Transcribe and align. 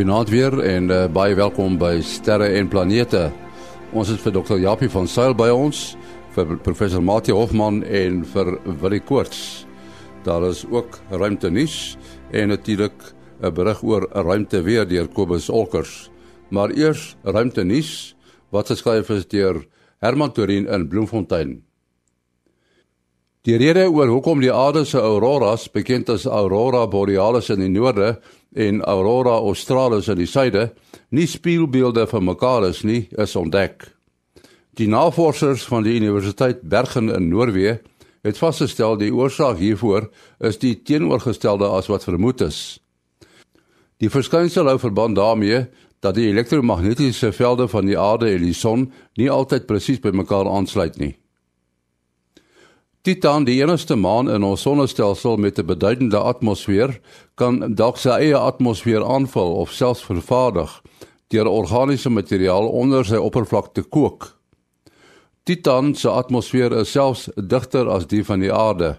Goeienaand 0.00 0.30
weer 0.32 0.54
en 0.64 0.86
uh, 0.88 0.98
baie 1.12 1.34
welkom 1.36 1.74
by 1.76 1.98
Sterre 2.00 2.46
en 2.56 2.70
Planete. 2.72 3.26
Ons 3.92 4.08
het 4.08 4.22
vir 4.24 4.32
Dr. 4.32 4.56
Japie 4.56 4.88
van 4.88 5.04
Sail 5.04 5.34
by 5.36 5.50
ons, 5.52 5.82
vir 6.32 6.54
professor 6.64 7.04
Mati 7.04 7.34
Hofman 7.36 7.82
en 7.84 8.22
vir 8.32 8.48
Willie 8.80 9.02
Koorts. 9.04 9.66
Daar 10.24 10.46
is 10.48 10.64
ook 10.72 10.96
ruimte 11.12 11.52
nuus 11.52 11.98
en 12.32 12.48
natuurlik 12.48 12.96
'n 13.44 13.52
berig 13.52 13.82
oor 13.84 14.08
ruimte 14.08 14.62
weer 14.64 14.88
deur 14.88 15.08
Kobus 15.08 15.50
Olkers. 15.50 16.08
Maar 16.48 16.70
eers 16.70 17.16
ruimte 17.22 17.64
nuus 17.64 18.16
wat 18.50 18.72
geskryf 18.72 19.10
is 19.10 19.28
deur 19.28 19.66
Herman 20.00 20.32
Torin 20.32 20.66
in 20.66 20.88
Bloemfontein. 20.88 21.69
Die 23.48 23.56
rede 23.56 23.86
oor 23.88 24.10
hoekom 24.12 24.42
die 24.42 24.52
aarde 24.52 24.82
se 24.84 25.00
auroras, 25.00 25.62
bekend 25.72 26.10
as 26.12 26.26
aurora 26.28 26.82
borealis 26.92 27.48
in 27.48 27.62
die 27.64 27.70
noorde 27.72 28.18
en 28.52 28.82
aurora 28.84 29.38
australis 29.40 30.10
in 30.12 30.18
die 30.20 30.28
suide, 30.28 30.66
nie 31.08 31.24
spieelbeelde 31.24 32.04
van 32.10 32.26
mekaar 32.26 32.66
is 32.68 32.82
nie, 32.84 33.06
is 33.16 33.36
ontdek. 33.40 33.86
Die 34.76 34.90
navorsers 34.92 35.64
van 35.70 35.86
die 35.88 35.96
Universiteit 35.96 36.60
Bergen 36.68 37.08
in 37.08 37.30
Noorwe 37.32 37.78
het 38.20 38.36
vasgestel 38.36 38.98
die 39.00 39.08
oorsaak 39.08 39.56
hiervoor 39.56 40.10
is 40.44 40.60
die 40.60 40.74
teenoorgestelde 40.84 41.70
as 41.72 41.88
wat 41.88 42.04
vermoed 42.04 42.44
is. 42.44 42.76
Die 44.04 44.12
verskynsel 44.12 44.68
hou 44.68 44.76
verband 44.80 45.16
daarmee 45.16 45.64
dat 46.04 46.16
die 46.16 46.28
elektromagnetiese 46.28 47.32
velde 47.32 47.68
van 47.72 47.88
die 47.88 47.96
aarde 47.96 48.28
en 48.34 48.44
die 48.44 48.56
son 48.56 48.90
nie 49.16 49.32
altyd 49.32 49.64
presies 49.68 50.04
by 50.04 50.12
mekaar 50.12 50.48
aansluit 50.48 51.00
nie. 51.00 51.14
Titan, 53.02 53.46
die 53.48 53.62
enigste 53.62 53.96
maan 53.96 54.28
in 54.28 54.44
ons 54.44 54.60
sonnestelsel 54.60 55.38
met 55.40 55.58
'n 55.58 55.64
beduidende 55.64 56.18
atmosfeer, 56.18 57.00
kan 57.34 57.74
dalk 57.74 57.96
sy 57.96 58.10
eie 58.10 58.36
atmosfeer 58.36 59.04
aanval 59.04 59.54
of 59.54 59.72
selfs 59.72 60.04
vervaardig 60.04 60.82
deur 61.28 61.46
organiese 61.46 62.10
materiaal 62.10 62.68
onder 62.68 63.04
sy 63.04 63.16
oppervlak 63.16 63.72
te 63.74 63.82
kook. 63.82 64.36
Titan 65.42 65.94
se 65.94 66.08
atmosfeer 66.08 66.72
is 66.72 66.90
selfs 66.90 67.28
digter 67.34 67.88
as 67.88 68.06
die 68.06 68.24
van 68.24 68.40
die 68.40 68.52
aarde. 68.52 68.98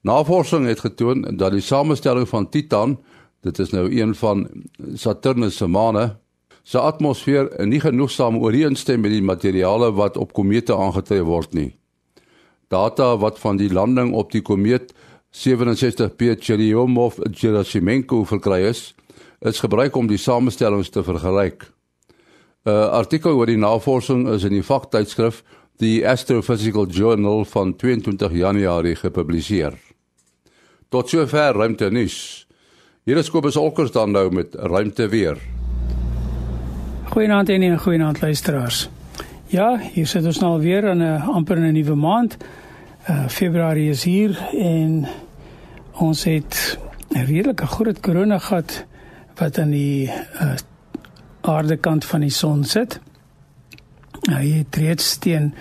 Navorsing 0.00 0.66
het 0.66 0.80
getoon 0.80 1.22
dat 1.36 1.52
die 1.52 1.60
samestelling 1.60 2.28
van 2.28 2.48
Titan, 2.48 2.98
dit 3.40 3.58
is 3.58 3.70
nou 3.70 3.90
een 3.90 4.14
van 4.14 4.48
Saturnus 4.94 5.56
se 5.56 5.66
maane, 5.66 6.16
sy 6.62 6.78
atmosfeer 6.78 7.66
nie 7.66 7.80
genoegsaam 7.80 8.36
ooreenstem 8.36 9.00
met 9.00 9.10
die 9.10 9.22
materiale 9.22 9.92
wat 9.92 10.16
op 10.16 10.32
komete 10.32 10.76
aangetref 10.76 11.22
word 11.22 11.54
nie. 11.54 11.74
Data 12.74 13.16
wat 13.22 13.38
van 13.38 13.56
die 13.60 13.70
landing 13.72 14.12
op 14.18 14.32
die 14.34 14.42
komeet 14.42 14.92
67P 15.34 16.34
Churyumov-Gerasimenko 16.42 18.22
verkry 18.26 18.64
is, 18.70 18.94
is 19.42 19.62
gebruik 19.62 19.96
om 19.96 20.08
die 20.10 20.18
samestellings 20.18 20.90
te 20.90 21.02
vergelyk. 21.06 21.70
'n 22.64 22.90
Artikel 22.96 23.36
oor 23.36 23.46
die 23.46 23.60
navorsing 23.60 24.24
is 24.32 24.44
in 24.48 24.54
die 24.56 24.64
vaktydskrif 24.64 25.42
The 25.78 26.06
Astrophysical 26.08 26.86
Journal 26.86 27.44
van 27.44 27.76
22 27.76 28.32
Januarie 28.32 28.94
gepubliseer. 28.96 29.74
Tot 30.88 31.08
sover 31.08 31.54
ruimte 31.54 31.90
nuus. 31.90 32.46
Hier 33.04 33.18
is 33.20 33.30
Kobus 33.30 33.56
Olkers 33.56 33.92
dan 33.92 34.14
nou 34.14 34.30
met 34.32 34.54
ruimte 34.54 35.08
weer. 35.08 35.36
Goeienaand 37.12 37.48
en 37.48 37.78
goeienaand 37.78 38.20
luisteraars. 38.20 38.88
Ja, 39.46 39.76
hier 39.92 40.06
sit 40.06 40.24
ons 40.24 40.40
nou 40.40 40.60
weer 40.60 40.84
in 40.84 41.02
'n 41.02 41.20
amper 41.20 41.58
'n 41.58 41.72
nuwe 41.72 41.94
maand. 41.94 42.36
Uh 43.04 43.28
Februarie 43.28 43.90
is 43.90 44.04
hier 44.04 44.32
en 44.56 45.04
ons 45.92 46.24
het 46.24 46.78
'n 47.12 47.24
redelike 47.24 47.66
groot 47.66 48.00
korona 48.00 48.38
gehad 48.38 48.86
wat 49.34 49.58
aan 49.58 49.70
die 49.70 50.08
uh 50.40 50.54
aardekant 51.40 52.04
van 52.04 52.20
die 52.20 52.30
son 52.30 52.64
sit. 52.64 53.00
Hy 54.30 54.48
het 54.48 54.76
reeds 54.76 55.18
teen 55.18 55.54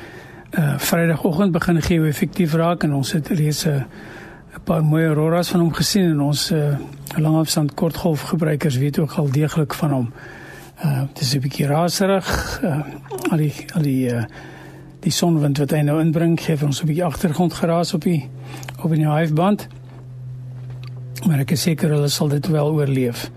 uh 0.52 0.78
Vrydagoggend 0.78 1.52
begin 1.52 1.82
geo-effektief 1.82 2.54
raak 2.54 2.84
en 2.84 2.94
ons 2.94 3.12
het 3.12 3.28
reeds 3.28 3.66
'n 3.66 3.86
paar 4.64 4.84
mooi 4.84 5.06
auroras 5.06 5.50
van 5.50 5.60
hom 5.60 5.74
gesien 5.74 6.10
en 6.10 6.22
ons 6.22 6.52
uh 6.52 6.78
langafstand 7.16 7.74
kortgolf 7.74 8.22
gebruikers 8.22 8.78
weet 8.78 9.00
ook 9.00 9.12
al 9.12 9.32
deeglik 9.32 9.74
van 9.74 9.92
hom. 9.92 10.14
Uh 10.86 11.00
dit 11.00 11.22
is 11.22 11.36
'n 11.36 11.40
bietjie 11.40 11.68
raserig. 11.68 12.60
Uh 12.64 12.80
al 13.32 13.38
die 13.38 13.54
al 13.74 13.82
die 13.82 14.14
uh 14.14 14.24
die 15.04 15.12
sonwind 15.12 15.60
wat 15.60 15.74
hy 15.76 15.82
nou 15.84 16.00
inbring 16.02 16.38
gee 16.40 16.58
vir 16.58 16.68
ons 16.68 16.82
'n 16.82 16.88
bietjie 16.88 17.06
agtergrond 17.06 17.54
geraas 17.54 17.94
op 17.94 18.02
die 18.02 18.30
op 18.84 18.92
die 18.92 19.08
highband. 19.08 19.68
Maar 21.28 21.40
ek 21.40 21.52
is 21.52 21.62
seker 21.62 21.90
hulle 21.90 22.08
sal 22.08 22.28
dit 22.28 22.48
wel 22.48 22.72
oorleef. 22.72 23.32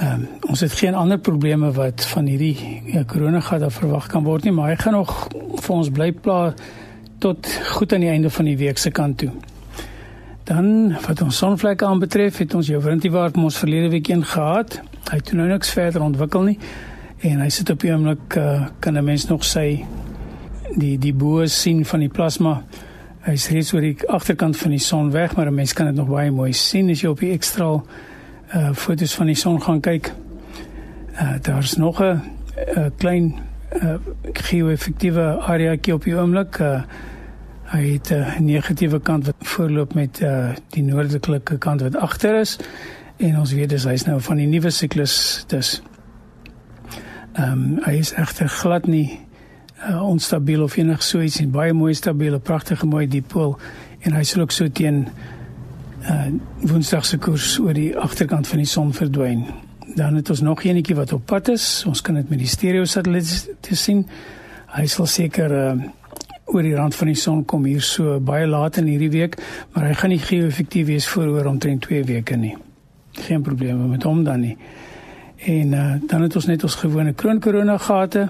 Ehm 0.00 0.12
um, 0.12 0.28
ons 0.48 0.60
het 0.60 0.72
geen 0.72 0.94
ander 0.94 1.18
probleme 1.18 1.72
wat 1.72 2.04
van 2.04 2.26
hierdie 2.26 2.82
ja, 2.84 3.04
corona 3.04 3.40
gaan 3.40 3.70
verwag 3.70 4.06
kan 4.06 4.24
word 4.24 4.44
nie, 4.44 4.52
maar 4.52 4.68
hy 4.68 4.76
gaan 4.76 4.92
nog 4.92 5.28
vir 5.54 5.74
ons 5.74 5.90
bly 5.90 6.12
pla 6.12 6.54
tot 7.18 7.46
goed 7.76 7.92
aan 7.92 8.00
die 8.00 8.10
einde 8.10 8.30
van 8.30 8.44
die 8.44 8.56
week 8.56 8.78
se 8.78 8.90
kant 8.90 9.18
toe. 9.18 9.30
Dan 10.44 10.96
wat 11.06 11.22
ons 11.22 11.36
sonvlekke 11.36 11.86
aanbetref, 11.86 12.38
het 12.38 12.54
ons 12.54 12.66
jou 12.66 12.82
winterwaard 12.82 13.36
ons 13.36 13.58
verlede 13.58 13.88
week 13.88 14.08
een 14.08 14.24
gehad. 14.24 14.80
Hy 15.10 15.16
het 15.16 15.32
nou 15.32 15.48
niks 15.48 15.70
verder 15.70 16.02
ontwikkel 16.02 16.42
nie 16.42 16.58
en 17.24 17.40
hy 17.40 17.48
sit 17.48 17.70
op 17.70 17.80
die 17.80 17.92
oomblik 17.92 18.36
uh, 18.36 18.66
kan 18.80 18.98
'n 18.98 19.04
mens 19.04 19.26
nog 19.26 19.44
sy 19.44 19.84
die 20.76 20.98
die 20.98 21.14
bo 21.14 21.46
sien 21.46 21.84
van 21.84 22.00
die 22.00 22.08
plasma. 22.08 22.62
Hy's 23.24 23.48
reeds 23.48 23.72
oor 23.72 23.80
die 23.80 23.96
agterkant 24.08 24.56
van 24.56 24.70
die 24.70 24.82
son 24.82 25.10
weg, 25.10 25.36
maar 25.36 25.46
'n 25.46 25.54
mens 25.54 25.72
kan 25.72 25.86
dit 25.86 25.94
nog 25.94 26.08
baie 26.08 26.30
mooi 26.30 26.52
sien 26.52 26.90
as 26.90 27.00
jy 27.00 27.08
op 27.08 27.20
die 27.20 27.32
ekstra 27.32 27.82
uh 28.54 28.72
foto's 28.72 29.14
van 29.14 29.26
die 29.26 29.34
son 29.34 29.62
gaan 29.62 29.80
kyk. 29.80 30.12
Uh 31.20 31.38
daar's 31.42 31.76
nog 31.76 32.00
'n 32.00 32.20
klein 32.98 33.34
uh 33.82 33.96
geo-effektiewe 34.32 35.40
areaetjie 35.40 35.94
op 35.94 36.04
die 36.04 36.14
oomblik. 36.14 36.58
Uh 36.58 36.82
hy 37.64 37.92
het 37.92 38.10
'n 38.10 38.44
negatiewe 38.44 39.00
kant 39.00 39.26
wat 39.26 39.34
voorloop 39.38 39.94
met 39.94 40.20
uh 40.20 40.54
die 40.70 40.82
noordelike 40.82 41.58
kant 41.58 41.80
wat 41.80 41.96
agter 41.96 42.40
is 42.40 42.58
en 43.16 43.38
ons 43.38 43.52
weet 43.52 43.68
dis 43.68 43.84
hy's 43.84 44.04
nou 44.04 44.20
van 44.20 44.36
die 44.36 44.46
nuwe 44.46 44.70
siklus 44.70 45.44
dus 45.46 45.82
ehm 47.32 47.52
um, 47.52 47.80
hy 47.84 47.98
is 47.98 48.12
egter 48.12 48.48
glad 48.48 48.86
nie 48.86 49.20
uh, 49.88 50.02
onstabiel 50.08 50.62
of 50.62 50.76
enig 50.76 51.02
so 51.02 51.20
iets 51.20 51.40
nie. 51.40 51.48
Baie 51.48 51.72
mooi 51.72 51.94
stabiele, 51.94 52.38
pragtige 52.38 52.86
mooi 52.86 53.06
dipool 53.08 53.56
en 54.04 54.16
hy 54.16 54.22
sal 54.28 54.44
ook 54.44 54.52
so 54.54 54.68
teen 54.68 55.06
uh 56.04 56.26
Woensdag 56.64 57.04
se 57.04 57.18
koers 57.20 57.58
oor 57.60 57.76
die 57.76 57.92
agterkant 57.96 58.48
van 58.48 58.60
die 58.60 58.68
son 58.68 58.92
verdwyn. 58.96 59.44
Dan 59.96 60.16
het 60.16 60.30
ons 60.32 60.40
nog 60.44 60.62
eenetjie 60.64 60.96
wat 60.96 61.12
op 61.12 61.26
pad 61.28 61.48
is. 61.52 61.84
Ons 61.88 62.00
kan 62.04 62.16
dit 62.16 62.28
met 62.28 62.40
die 62.40 62.48
stereo 62.48 62.84
satelliet 62.88 63.48
te 63.64 63.76
sien. 63.76 64.02
Hy 64.74 64.86
sal 64.90 65.08
seker 65.10 65.54
uh 65.58 65.76
oor 66.44 66.62
die 66.62 66.74
rand 66.76 66.94
van 66.94 67.08
die 67.08 67.16
son 67.16 67.40
kom 67.48 67.64
hier 67.64 67.82
so 67.82 68.18
baie 68.20 68.44
laat 68.46 68.76
in 68.76 68.86
hierdie 68.86 69.08
week, 69.10 69.38
maar 69.72 69.86
hy 69.88 69.94
gaan 69.96 70.12
nie 70.12 70.20
geo-effektief 70.20 70.86
wees 70.90 71.06
voor 71.08 71.30
oor 71.32 71.48
omtrent 71.48 71.86
2 71.88 72.04
weke 72.04 72.36
nie. 72.36 72.52
Geen 73.24 73.42
probleme 73.42 73.88
met 73.88 74.04
hom 74.04 74.20
dan 74.26 74.44
nie. 74.44 74.56
En 75.48 75.72
uh 75.72 75.94
dan 76.04 76.22
het 76.22 76.36
ons 76.36 76.46
net 76.46 76.64
ons 76.64 76.76
gewone 76.84 77.14
kroon 77.16 77.40
korona 77.40 77.78
gate. 77.78 78.28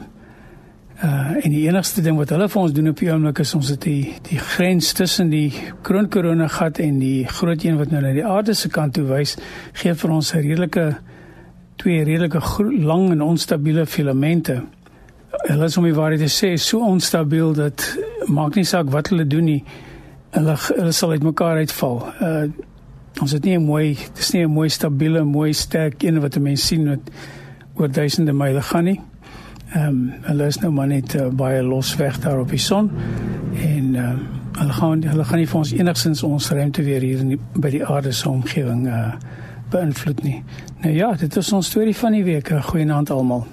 Uh 1.03 1.45
en 1.45 1.51
die 1.51 1.65
enigste 1.67 2.03
ding 2.07 2.15
wat 2.21 2.31
hulle 2.31 2.47
vir 2.49 2.61
ons 2.61 2.73
doen 2.73 2.89
op 2.93 3.01
die 3.03 3.09
oomblik 3.11 3.41
is 3.43 3.55
ons 3.59 3.73
het 3.73 3.83
die 3.83 4.15
die 4.29 4.39
grens 4.39 4.93
tussen 4.95 5.33
die 5.33 5.49
kroon 5.83 6.07
korona 6.09 6.47
gat 6.47 6.79
en 6.79 7.01
die 7.03 7.27
groot 7.27 7.65
een 7.65 7.81
wat 7.81 7.91
nou 7.91 8.03
na 8.05 8.13
die 8.15 8.23
aarde 8.23 8.55
se 8.55 8.71
kant 8.71 8.95
toe 8.95 9.03
wys, 9.09 9.35
gee 9.81 9.95
vir 9.95 10.13
ons 10.15 10.31
'n 10.35 10.45
redelike 10.47 10.85
twee 11.83 12.05
redelike 12.05 12.41
lang 12.79 13.11
en 13.11 13.23
onstabiele 13.23 13.87
filamente. 13.87 14.63
Hulle 15.49 15.65
is 15.65 15.77
om 15.77 15.85
die 15.85 15.95
waarheid 15.95 16.21
te 16.21 16.31
sê 16.31 16.55
so 16.57 16.79
onstabiel 16.79 17.53
dat 17.53 17.99
maak 18.27 18.55
nie 18.55 18.65
saak 18.65 18.87
wat 18.91 19.09
hulle 19.09 19.27
doen 19.27 19.45
nie. 19.45 19.65
Hulle 20.31 20.55
hulle 20.77 20.93
sal 20.93 21.11
uitmekaar 21.11 21.57
uitval. 21.57 22.07
Uh 22.21 22.47
ons 23.21 23.33
het 23.33 23.45
nie 23.45 23.59
'n 23.59 23.65
mooi 23.65 23.97
dis 24.15 24.33
nie 24.33 24.45
'n 24.45 24.51
mooi 24.51 24.69
stabiele, 24.69 25.25
mooi 25.25 25.53
sterk 25.53 26.03
een 26.03 26.21
wat 26.21 26.37
'n 26.37 26.43
mens 26.43 26.67
sien 26.67 26.89
wat 26.89 27.11
oor 27.75 27.89
duisende 27.89 28.33
myle 28.33 28.63
gaan 28.63 28.85
nie. 28.85 29.01
Ehm 29.75 29.87
um, 29.89 30.13
hulle 30.23 30.47
is 30.47 30.59
nou 30.63 30.71
maar 30.73 30.87
net 30.87 31.15
uh, 31.19 31.29
baie 31.35 31.63
los 31.63 31.97
weg 31.99 32.19
daar 32.23 32.41
op 32.41 32.51
die 32.51 32.63
son 32.63 32.91
en 33.59 33.95
ehm 33.95 33.99
uh, 33.99 34.13
hulle 34.59 34.73
gaan 34.73 35.03
hulle 35.03 35.25
gaan 35.25 35.39
nie 35.39 35.49
vir 35.51 35.59
ons 35.59 35.73
enigsins 35.73 36.23
ons 36.23 36.51
ruimte 36.51 36.83
weer 36.83 37.03
hier 37.03 37.25
in 37.25 37.33
die, 37.35 37.41
by 37.59 37.71
die 37.75 37.83
aarde 37.85 38.13
se 38.13 38.29
omgewing 38.29 38.87
uh 38.87 39.15
beïnvloed 39.75 40.23
nie. 40.23 40.43
Nou 40.83 40.93
ja, 40.95 41.13
dit 41.19 41.37
is 41.37 41.53
ons 41.53 41.67
storie 41.67 41.97
van 41.97 42.15
die 42.15 42.23
week. 42.25 42.53
Goeienaand 42.69 43.11
almal. 43.11 43.47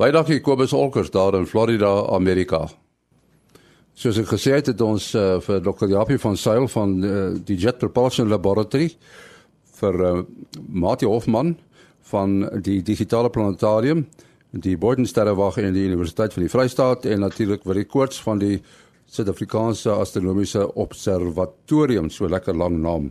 Baie 0.00 0.12
dankie 0.14 0.40
Kobus 0.40 0.72
Olkers 0.72 1.10
daar 1.10 1.36
in 1.38 1.46
Florida, 1.46 1.90
Amerika. 2.14 2.64
Soos 3.94 4.16
ek 4.18 4.30
gesê 4.32 4.56
het, 4.56 4.72
het 4.72 4.80
ons 4.80 5.12
uh, 5.14 5.36
vir 5.44 5.60
Dr. 5.62 5.86
Japie 5.92 6.18
van 6.18 6.36
Sail 6.40 6.68
van 6.68 6.96
uh, 7.04 7.26
die 7.46 7.58
Jet 7.60 7.78
Propulsion 7.78 8.30
Laboratory 8.32 8.88
vir 9.78 10.00
uh, 10.00 10.14
Mati 10.66 11.06
Hofman 11.06 11.52
van 12.10 12.40
die 12.64 12.80
digitale 12.82 13.30
planetarium 13.30 14.06
die 14.60 14.76
Bodensterrewag 14.78 15.58
en 15.58 15.74
die 15.74 15.86
Universiteit 15.88 16.34
van 16.34 16.44
die 16.44 16.50
Vrystaat 16.52 17.06
en 17.10 17.24
natuurlik 17.24 17.64
vir 17.66 17.80
die 17.80 17.88
koorts 17.90 18.20
van 18.22 18.38
die 18.42 18.58
Suid-Afrikaanse 19.10 19.92
Astronomiese 19.92 20.64
Observatorium, 20.80 22.08
so 22.10 22.28
lekker 22.30 22.56
lang 22.56 22.78
naam. 22.82 23.10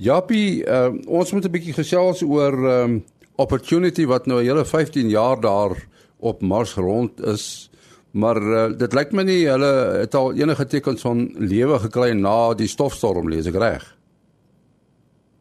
Jappie, 0.00 0.64
uh, 0.64 0.92
ons 1.06 1.32
moet 1.32 1.44
'n 1.44 1.52
bietjie 1.52 1.74
gesels 1.74 2.22
oor 2.22 2.54
um, 2.54 3.04
opportunity 3.36 4.06
wat 4.06 4.26
nou 4.26 4.40
'n 4.40 4.46
hele 4.46 4.64
15 4.64 5.08
jaar 5.08 5.40
daar 5.40 5.76
op 6.18 6.42
Mars 6.42 6.74
rond 6.74 7.20
is. 7.20 7.70
Maar 8.12 8.42
uh, 8.42 8.78
dit 8.78 8.92
lyk 8.92 9.12
my 9.12 9.22
nie 9.22 9.48
hulle 9.48 9.98
het 9.98 10.14
al 10.14 10.32
enige 10.32 10.66
tekens 10.66 11.02
van 11.02 11.34
lewe 11.38 11.78
gekry 11.78 12.12
na 12.12 12.54
die 12.54 12.68
stofstorm 12.68 13.28
lees 13.28 13.46
ek 13.46 13.58
reg. 13.58 13.96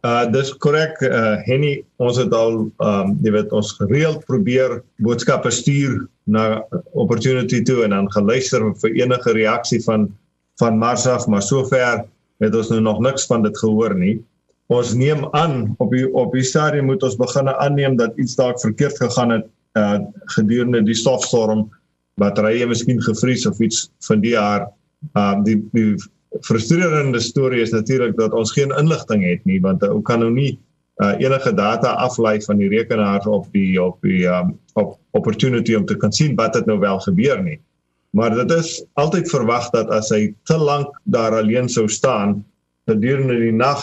Uh 0.03 0.25
dis 0.27 0.49
korrek 0.59 0.97
uh 1.07 1.37
Henny 1.47 1.77
ons 2.03 2.17
het 2.19 2.33
al 2.35 2.57
um 2.83 3.11
jy 3.23 3.31
weet 3.31 3.53
ons 3.55 3.69
gereeld 3.77 4.25
probeer 4.27 4.81
boodskappe 5.05 5.47
stuur 5.55 6.01
na 6.27 6.59
opportunity 6.91 7.61
toe 7.63 7.85
en 7.85 7.95
dan 7.95 8.09
geluister 8.11 8.65
vir 8.81 8.97
enige 8.99 9.31
reaksie 9.37 9.79
van 9.85 10.09
van 10.59 10.75
Mars 10.81 11.07
af 11.07 11.23
maar 11.31 11.41
sover 11.41 12.03
het 12.43 12.55
ons 12.59 12.73
nou 12.73 12.81
nog 12.83 12.99
niks 12.99 13.29
van 13.31 13.47
dit 13.47 13.55
gehoor 13.57 13.95
nie. 13.95 14.17
Ons 14.67 14.91
neem 14.93 15.23
aan 15.31 15.71
op 15.79 15.95
die 15.95 16.03
op 16.11 16.35
die 16.35 16.43
stadium 16.43 16.91
moet 16.91 17.03
ons 17.07 17.15
begin 17.15 17.47
aanneem 17.53 17.95
dat 17.95 18.19
iets 18.19 18.35
dalk 18.35 18.59
verkeerd 18.59 18.99
gegaan 18.99 19.37
het 19.37 19.47
uh 19.79 20.01
gedurende 20.35 20.83
die 20.83 20.99
stofstorm 20.99 21.69
batterye 22.19 22.67
miskien 22.67 22.99
gevries 23.07 23.47
of 23.47 23.63
iets 23.63 23.87
van 24.09 24.19
die 24.19 24.35
jaar. 24.35 24.67
Um 25.15 25.47
die 25.47 25.61
die 25.71 25.95
frustrerende 26.41 27.19
storie 27.19 27.61
is 27.61 27.71
natuurlik 27.71 28.15
dat 28.17 28.33
ons 28.33 28.51
geen 28.51 28.73
inligting 28.79 29.23
het 29.23 29.43
nie 29.45 29.59
want 29.61 29.83
ou 29.83 30.01
kan 30.01 30.19
nou 30.19 30.31
nie 30.33 30.57
uh, 31.01 31.13
enige 31.21 31.53
data 31.53 31.93
aflei 32.01 32.41
van 32.41 32.57
die 32.57 32.69
rekenaars 32.69 33.25
op 33.25 33.47
die 33.53 33.81
op 33.81 34.01
die 34.01 34.25
um, 34.29 34.55
op 34.73 34.97
opportunity 35.11 35.75
om 35.75 35.85
te 35.85 35.97
kan 35.97 36.11
sien 36.11 36.35
wat 36.35 36.53
dit 36.53 36.65
nou 36.65 36.79
wel 36.79 36.99
gebeur 36.99 37.41
nie. 37.43 37.59
Maar 38.17 38.33
dit 38.35 38.51
is 38.51 38.83
altyd 38.93 39.29
verwag 39.29 39.69
dat 39.73 39.89
as 39.93 40.09
hy 40.13 40.33
te 40.49 40.57
lank 40.57 40.89
daar 41.03 41.37
alleen 41.37 41.69
sou 41.69 41.87
staan 41.89 42.41
gedurende 42.89 43.37
die 43.41 43.53
nag 43.53 43.81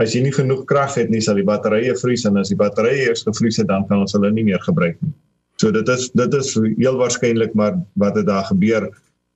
as 0.00 0.14
jy 0.16 0.24
nie 0.24 0.32
genoeg 0.32 0.64
krag 0.68 0.96
het 0.96 1.10
nie 1.12 1.20
sal 1.20 1.36
die 1.36 1.44
batterye 1.44 1.92
vries 2.00 2.24
en 2.28 2.40
as 2.40 2.52
die 2.52 2.58
batterye 2.60 3.08
eers 3.08 3.24
gevries 3.26 3.60
het 3.60 3.68
dan 3.68 3.86
kan 3.88 4.00
ons 4.04 4.16
hulle 4.16 4.32
nie 4.32 4.44
meer 4.44 4.60
gebruik 4.64 4.96
nie. 5.00 5.12
So 5.60 5.72
dit 5.72 5.88
is 5.92 6.08
dit 6.16 6.34
is 6.34 6.54
heel 6.56 6.96
waarskynlik 6.96 7.52
maar 7.54 7.76
wat 8.00 8.16
het 8.16 8.28
daar 8.28 8.48
gebeur. 8.48 8.88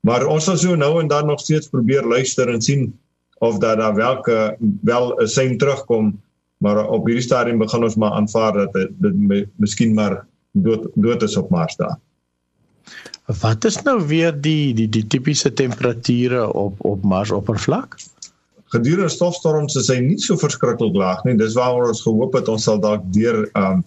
Maar 0.04 0.26
ons 0.28 0.44
sal 0.44 0.60
so 0.60 0.76
nou 0.76 0.98
en 1.00 1.08
dan 1.08 1.26
nog 1.26 1.40
steeds 1.40 1.70
probeer 1.72 2.04
luister 2.04 2.50
en 2.52 2.62
sien 2.62 2.92
of 3.44 3.58
daar 3.58 3.76
daar 3.76 3.94
welke 3.94 4.56
wel 4.82 5.14
'n 5.20 5.26
sein 5.26 5.58
terugkom. 5.58 6.20
Maar 6.58 6.88
op 6.88 7.06
hierdie 7.06 7.24
stadium 7.24 7.58
begin 7.58 7.84
ons 7.84 7.96
maar 7.96 8.12
aanvaar 8.12 8.52
dat 8.52 8.72
dit, 8.72 8.90
dit 8.96 9.48
miskien 9.56 9.94
maar 9.94 10.26
dood 10.52 10.88
dood 10.94 11.22
is 11.22 11.36
op 11.36 11.50
Mars 11.50 11.76
daar. 11.76 11.98
Wat 13.40 13.64
is 13.64 13.82
nou 13.82 14.06
weer 14.06 14.40
die 14.40 14.74
die 14.74 14.88
die 14.88 15.06
tipiese 15.06 15.52
temperature 15.52 16.52
op 16.52 16.84
op 16.84 17.02
Mars 17.02 17.30
oppervlak? 17.30 17.96
Gedurende 18.64 19.08
stofstorms 19.08 19.74
is 19.74 19.88
hy 19.88 19.98
nie 19.98 20.18
so 20.18 20.36
verskriklik 20.36 20.94
laag 20.94 21.24
nie. 21.24 21.36
Dis 21.36 21.54
waaroor 21.54 21.88
ons 21.88 22.02
gehoop 22.02 22.34
het 22.34 22.48
ons 22.48 22.62
sal 22.62 22.80
dalk 22.80 23.02
deur 23.12 23.48
um 23.56 23.84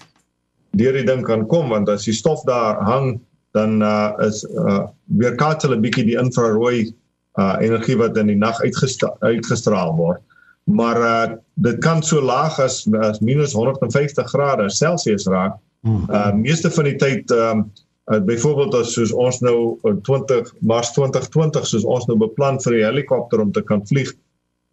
deur 0.77 0.93
die 0.93 1.05
ding 1.05 1.23
kan 1.25 1.45
kom 1.47 1.69
want 1.69 1.89
as 1.89 2.05
die 2.05 2.13
stof 2.13 2.43
daar 2.43 2.81
hang 2.81 3.19
dan 3.57 3.81
uh, 3.81 4.13
is 4.27 4.43
uh, 4.53 4.85
weerkaats 5.21 5.65
hulle 5.65 5.79
bietjie 5.81 6.05
die 6.11 6.17
infrarooi 6.21 6.87
uh, 7.41 7.55
energie 7.63 7.97
wat 7.99 8.17
in 8.21 8.31
die 8.31 8.39
nag 8.39 8.59
uitgestra 8.63 9.13
uitgestraal 9.25 9.95
word 9.97 10.23
maar 10.67 10.99
uh, 10.99 11.35
dit 11.63 11.79
kan 11.83 12.03
so 12.03 12.21
laag 12.21 12.59
as 12.59 12.83
as 13.07 13.21
minus 13.23 13.55
150 13.55 14.29
grade 14.33 14.69
Celsius 14.69 15.27
raak 15.31 15.57
hmm. 15.87 16.05
uh, 16.11 16.31
meeste 16.35 16.71
van 16.71 16.89
die 16.89 16.97
tyd 16.99 17.31
um, 17.31 17.65
uh, 18.11 18.19
byvoorbeeld 18.19 18.75
as 18.81 18.93
soos 18.97 19.13
ons 19.15 19.39
nou 19.45 19.57
20 20.09 20.53
Mars 20.59 20.91
2020 20.97 21.67
soos 21.71 21.87
ons 21.87 22.07
nou 22.11 22.17
beplan 22.19 22.59
vir 22.65 22.79
die 22.79 22.85
helikopter 22.85 23.43
om 23.43 23.53
te 23.55 23.63
kan 23.63 23.85
vlieg 23.87 24.11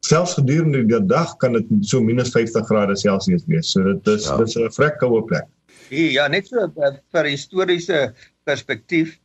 selfs 0.05 0.35
gedurende 0.37 0.83
die 0.85 1.03
dag 1.09 1.37
kan 1.41 1.55
dit 1.57 1.71
so 1.87 2.03
minus 2.03 2.35
50 2.35 2.67
grade 2.69 2.97
Celsius 2.99 3.47
wees 3.47 3.73
so 3.73 3.87
dit 3.93 4.15
is 4.17 4.27
ja. 4.27 4.39
dit 4.41 4.51
is 4.51 4.59
'n 4.59 4.73
vrek 4.79 4.99
koue 5.03 5.23
plek 5.31 5.51
Ja, 5.93 6.29
net 6.33 6.49
so 6.49 6.65
uh, 6.65 6.95
vir 7.13 7.27
historiese 7.29 7.99
perspektief 8.49 9.19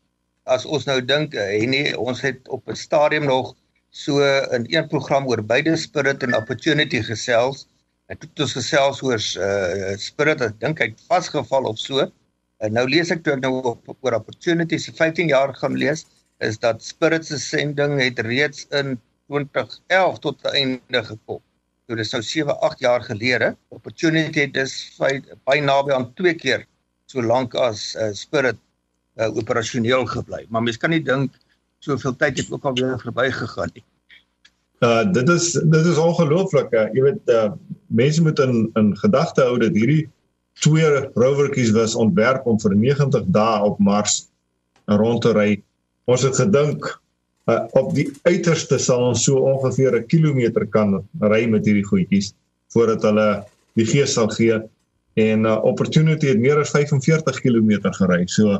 as 0.49 0.65
ons 0.65 0.85
nou 0.89 0.99
dink 1.01 1.35
en 1.37 1.49
eh, 1.55 1.67
nee, 1.69 1.97
ons 1.97 2.21
het 2.25 2.47
op 2.49 2.69
'n 2.69 2.75
stadium 2.75 3.25
nog 3.29 3.55
so 3.91 4.21
in 4.55 4.65
een 4.69 4.87
program 4.87 5.27
oor 5.27 5.43
beide 5.43 5.75
spirit 5.77 6.23
en 6.23 6.35
opportunity 6.35 7.01
gesels. 7.01 7.67
En 8.07 8.17
toe 8.17 8.29
het 8.29 8.39
ons 8.39 8.53
gesels 8.53 9.01
oor 9.01 9.21
uh, 9.21 9.97
spirit, 9.97 10.41
ek 10.41 10.59
dink 10.61 10.79
hy 10.81 10.87
het 10.89 11.01
vasgeval 11.09 11.67
of 11.69 11.77
so. 11.77 12.05
En 12.57 12.73
nou 12.73 12.85
lees 12.89 13.11
ek 13.13 13.23
toe 13.23 13.33
ek 13.33 13.43
nou 13.43 13.61
op, 13.61 13.91
oor 14.01 14.17
opportunity 14.17 14.77
se 14.77 14.93
15 14.93 15.29
jaar 15.29 15.53
gaan 15.53 15.77
lees 15.77 16.05
is 16.39 16.57
dat 16.57 16.83
spirit 16.83 17.25
se 17.25 17.37
sending 17.39 17.99
het 18.01 18.19
reeds 18.25 18.65
in 18.69 18.97
2011 19.29 20.19
tot 20.19 20.45
einde 20.53 21.03
gekom. 21.03 21.41
So 21.87 21.95
dis 21.95 22.11
nou 22.13 22.21
7, 22.21 22.57
8 22.61 22.79
jaar 22.79 23.05
gelede. 23.05 23.55
Opportunity 23.69 24.47
dis 24.53 24.73
baie 24.97 25.61
naby 25.61 25.93
aan 25.93 26.13
twee 26.13 26.33
keer 26.33 26.65
so 27.09 27.21
lank 27.21 27.55
as 27.57 27.95
uh, 27.97 28.11
Spirit 28.13 28.57
uh, 29.19 29.35
operasioneel 29.35 30.05
gebly. 30.05 30.45
Maar 30.49 30.63
mens 30.63 30.77
kan 30.77 30.93
nie 30.93 31.03
dink 31.03 31.35
soveel 31.83 32.15
tyd 32.19 32.37
het 32.41 32.51
ook 32.51 32.65
al 32.65 32.77
weer 32.79 32.99
verbygegaan 32.99 33.71
nie. 33.73 33.85
Uh 34.79 35.03
dit 35.11 35.29
is 35.29 35.51
dit 35.51 35.85
is 35.85 35.99
ongelooflik. 35.99 36.71
Uh, 36.71 36.87
jy 36.95 37.03
weet 37.09 37.33
uh 37.35 37.51
mense 37.87 38.23
moet 38.23 38.39
in 38.39 38.69
in 38.79 38.93
gedagte 38.97 39.43
hou 39.43 39.57
dat 39.59 39.75
hierdie 39.75 40.07
twee 40.59 40.87
rovertjies 41.15 41.71
was 41.75 41.95
ontwerp 41.95 42.47
om 42.47 42.59
vir 42.59 42.75
90 42.75 43.27
dae 43.35 43.61
op 43.63 43.79
Mars 43.79 44.25
rond 44.85 45.21
te 45.21 45.33
ry. 45.35 45.51
Ons 46.09 46.23
het 46.27 46.39
gedink 46.39 46.87
uh, 47.49 47.63
op 47.79 47.93
die 47.95 48.07
uiterste 48.23 48.79
sal 48.81 49.09
ons 49.11 49.23
so 49.27 49.39
ongeveer 49.51 49.99
'n 49.99 50.07
kilometer 50.07 50.65
kan 50.67 50.99
ry 51.21 51.45
met 51.47 51.65
hierdie 51.65 51.85
goedjies 51.85 52.33
voordat 52.73 53.03
hulle 53.03 53.29
die 53.75 53.85
gees 53.85 54.13
sal 54.13 54.29
gee 54.29 54.59
en 55.19 55.45
uh, 55.45 55.57
opportunity 55.63 56.27
het 56.27 56.39
meer 56.39 56.59
as 56.59 56.71
45 56.75 57.41
km 57.41 57.91
gery 57.99 58.27
so 58.27 58.59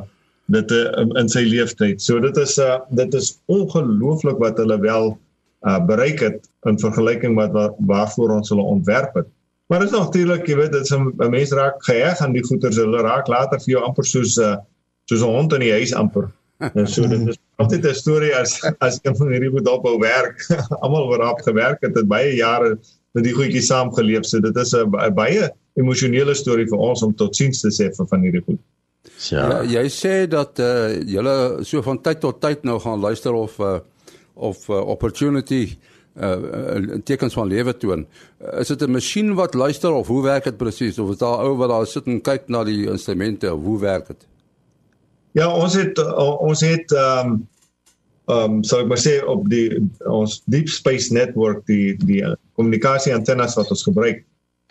dit 0.54 0.72
uh, 0.76 1.04
in 1.20 1.28
sy 1.32 1.44
lewenstyd 1.46 2.02
so 2.02 2.20
dit 2.22 2.36
is 2.42 2.56
uh, 2.58 2.78
dit 3.00 3.14
is 3.18 3.32
ongelooflik 3.46 4.38
wat 4.42 4.58
hulle 4.62 4.78
wel 4.82 5.12
uh, 5.66 5.78
bereik 5.86 6.24
het 6.26 6.48
in 6.68 6.80
vergelyking 6.80 7.36
met 7.38 7.52
wat 7.56 7.76
waarvoor 7.92 8.36
ons 8.38 8.52
hulle 8.52 8.66
ontwerp 8.76 9.14
het 9.20 9.28
maar 9.70 9.84
dit 9.84 9.92
is 9.92 9.98
natuurlik 9.98 10.48
jy 10.50 10.56
weet 10.62 10.74
dit 10.74 10.88
is 10.88 10.96
'n 10.96 11.30
mens 11.30 11.54
raak 11.54 11.78
geheg 11.86 12.20
aan 12.20 12.34
die 12.36 12.44
goeder 12.44 12.74
hulle 12.74 13.06
raak 13.06 13.28
later 13.28 13.62
vir 13.62 13.76
jou 13.76 13.84
amper 13.86 14.04
soos 14.04 14.38
uh, 14.38 14.56
soos 15.10 15.22
'n 15.22 15.34
hond 15.38 15.52
in 15.58 15.66
die 15.68 15.76
huis 15.78 15.94
amper 15.94 16.30
en 16.60 16.86
so 16.86 17.08
dit 17.08 17.28
is 17.28 17.38
altyd 17.60 17.86
'n 17.86 17.94
storie 17.94 18.32
as 18.36 18.60
as 18.78 18.98
een 19.02 19.16
van 19.16 19.30
hierdie 19.32 19.50
moet 19.50 19.68
op 19.68 19.86
werk. 20.00 20.44
Almal 20.84 21.08
wat 21.08 21.18
daarop 21.18 21.40
gewerk 21.40 21.80
het, 21.80 21.94
het 21.94 22.08
baie 22.08 22.34
jare 22.34 22.78
met 23.12 23.24
die 23.24 23.34
goedjies 23.34 23.66
saamgeleef. 23.66 24.24
So 24.24 24.40
dit 24.40 24.56
is 24.56 24.74
'n 24.74 25.14
baie 25.14 25.50
emosionele 25.74 26.34
storie 26.34 26.68
vir 26.68 26.78
ons 26.78 27.02
om 27.02 27.14
totsiens 27.14 27.60
te 27.60 27.68
sê 27.68 27.90
vir 27.96 28.06
van 28.06 28.22
hierdie 28.22 28.44
goed. 28.44 28.60
Ja. 29.02 29.44
ja, 29.62 29.80
jy 29.80 29.86
sê 29.92 30.14
dat 30.28 30.60
uh, 30.60 31.00
julle 31.08 31.64
so 31.64 31.80
van 31.84 32.00
tyd 32.04 32.20
tot 32.20 32.40
tyd 32.40 32.66
nou 32.68 32.76
gaan 32.82 33.00
luister 33.00 33.32
of 33.36 33.56
uh, 33.60 33.78
of 34.34 34.68
uh, 34.68 34.76
opportunity 34.76 35.64
uh 36.20 36.98
tekens 37.06 37.36
van 37.38 37.48
lewe 37.48 37.72
toon. 37.78 38.02
Is 38.58 38.68
dit 38.68 38.82
'n 38.82 38.90
masjien 38.90 39.34
wat 39.34 39.54
luister 39.54 39.92
of 39.92 40.06
hoe 40.06 40.22
werk 40.22 40.44
dit 40.44 40.56
presies 40.56 40.98
of 40.98 41.10
is 41.10 41.20
daar 41.20 41.44
ou 41.46 41.56
wat 41.56 41.70
daar 41.70 41.86
sit 41.86 42.06
en 42.06 42.20
kyk 42.20 42.48
na 42.48 42.64
die 42.64 42.90
instrumente 42.90 43.54
of 43.54 43.62
hoe 43.62 43.78
werk 43.78 44.06
dit? 44.06 44.26
Ja, 45.32 45.48
ons 45.54 45.74
het 45.74 45.98
ons 46.40 46.60
het 46.60 46.92
ehm 46.92 47.26
um, 47.26 47.48
ehm 48.26 48.52
um, 48.52 48.64
so 48.64 48.80
ek 48.82 48.90
moet 48.90 49.00
sê 49.06 49.20
op 49.24 49.48
die 49.48 49.80
ons 50.04 50.42
deep 50.44 50.68
space 50.68 51.14
network 51.14 51.64
die 51.66 51.96
die 51.96 52.24
kommunikasie 52.58 53.14
antennes 53.14 53.54
wat 53.56 53.70
ons 53.70 53.86
gebruik. 53.86 54.24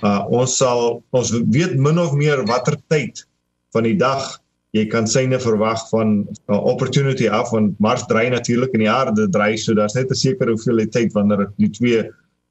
Uh 0.04 0.22
ons 0.30 0.58
sal 0.58 1.02
ons 1.10 1.32
weet 1.32 1.76
min 1.76 2.00
of 2.00 2.14
meer 2.14 2.46
watter 2.46 2.78
tyd 2.88 3.26
van 3.74 3.84
die 3.84 3.98
dag 3.98 4.40
jy 4.78 4.86
kan 4.90 5.08
syne 5.10 5.40
verwag 5.42 5.82
van 5.90 6.28
uh, 6.50 6.58
opportunity 6.58 7.28
af 7.28 7.50
van 7.50 7.72
Mars 7.82 8.06
draai 8.10 8.30
natuurlik 8.30 8.74
in 8.78 8.86
die 8.86 8.92
aarde 8.92 9.26
draai 9.34 9.58
so 9.58 9.74
daar's 9.74 9.98
net 9.98 10.12
'n 10.12 10.16
sekere 10.16 10.54
hoeveelheid 10.54 10.92
tyd 10.92 11.14
wanneer 11.14 11.50
die 11.58 11.70
twee 11.70 12.04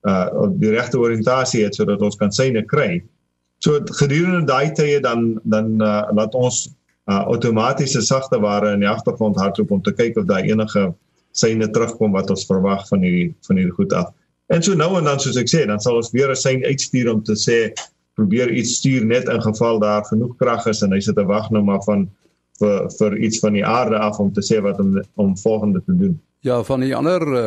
uh 0.06 0.46
die 0.62 0.70
regte 0.70 0.98
oriëntasie 0.98 1.64
het 1.64 1.75
sodat 1.75 2.02
ons 2.02 2.16
kan 2.16 2.32
syne 2.32 2.62
kry. 2.62 3.02
So 3.58 3.80
gedurende 4.00 4.46
daai 4.46 4.75
tye 4.75 5.00
dan 5.00 5.40
dan 5.44 5.82
uh, 5.82 6.06
laat 6.14 6.34
ons 6.34 6.68
uh, 7.10 7.25
outomatiese 7.26 8.02
sagte 8.02 8.38
ware 8.40 8.72
in 8.72 8.80
die 8.80 8.88
agtergrond 8.88 9.37
hardloop 9.37 9.70
om 9.70 9.82
te 9.82 9.92
kyk 9.92 10.16
of 10.16 10.26
daar 10.26 10.46
enige 10.46 10.94
seine 11.32 11.70
terugkom 11.70 12.12
wat 12.12 12.30
ons 12.30 12.46
verwag 12.46 12.87
van 12.88 13.02
hierdie 13.02 13.34
van 13.46 13.56
hierdie 13.56 13.75
goed 13.75 13.92
af. 13.92 14.10
En 14.48 14.62
so 14.62 14.75
nou 14.75 14.96
en 14.98 15.04
dan 15.04 15.20
soos 15.20 15.37
ek 15.37 15.50
sê, 15.50 15.66
dan 15.66 15.80
sal 15.80 15.98
ons 16.00 16.10
weer 16.12 16.30
'n 16.30 16.37
sein 16.37 16.64
uitstuur 16.64 17.12
om 17.12 17.22
te 17.22 17.37
sê 17.37 17.58
probeer 18.18 18.50
iets 18.50 18.78
stuur 18.80 19.06
net 19.06 19.28
in 19.30 19.42
geval 19.42 19.78
daar 19.82 20.04
genoeg 20.10 20.34
krag 20.40 20.66
is 20.66 20.82
en 20.82 20.94
hy 20.94 21.00
sit 21.04 21.16
te 21.18 21.26
wag 21.28 21.50
nou 21.54 21.62
maar 21.64 21.82
van 21.87 22.08
vir 22.58 22.88
vir 22.98 23.16
iets 23.28 23.38
van 23.44 23.54
die 23.54 23.66
aarde 23.66 23.98
af 24.02 24.18
om 24.18 24.32
te 24.34 24.42
sê 24.42 24.58
wat 24.64 24.80
om 24.82 24.96
om 25.14 25.37
volgende 25.38 25.82
te 25.87 25.94
doen. 25.96 26.16
Ja, 26.46 26.62
van 26.66 26.82
die 26.82 26.94
ander 26.94 27.22
uh, 27.34 27.44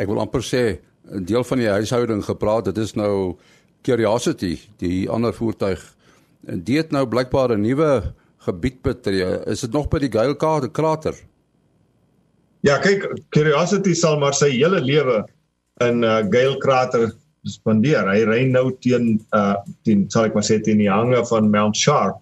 ek 0.00 0.08
wil 0.08 0.22
amper 0.24 0.44
sê 0.44 0.64
'n 1.12 1.24
deel 1.28 1.44
van 1.44 1.60
die 1.60 1.68
huishouding 1.68 2.24
gepraat, 2.24 2.64
dit 2.64 2.78
is 2.78 2.94
nou 2.96 3.36
Curiosity, 3.84 4.58
die 4.80 5.10
ander 5.10 5.34
voertuig. 5.34 5.82
En 6.48 6.62
dit 6.64 6.76
het 6.76 6.90
nou 6.90 7.04
blykbaar 7.06 7.52
'n 7.52 7.60
nuwe 7.60 8.14
gebied 8.38 8.82
betree. 8.82 9.44
Is 9.46 9.60
dit 9.60 9.72
nog 9.72 9.88
by 9.88 9.98
die 9.98 10.12
Gale 10.12 10.36
krater? 10.72 11.14
Ja, 12.60 12.78
kyk, 12.78 13.04
Curiosity 13.28 13.94
sal 13.94 14.18
maar 14.18 14.34
sy 14.34 14.50
hele 14.50 14.80
lewe 14.80 15.24
in 15.84 16.02
uh, 16.02 16.24
Gale 16.32 16.56
krater 16.58 17.12
spandeer. 17.44 18.08
Hy 18.08 18.24
ry 18.28 18.40
nou 18.50 18.70
teen 18.84 19.18
uh 19.36 19.56
teen 19.86 20.06
sal 20.12 20.28
ek 20.28 20.36
maar 20.36 20.46
sê 20.46 20.60
teen 20.64 20.80
die 20.82 20.90
hange 20.90 21.20
van 21.30 21.50
Mount 21.52 21.76
Sharp. 21.76 22.20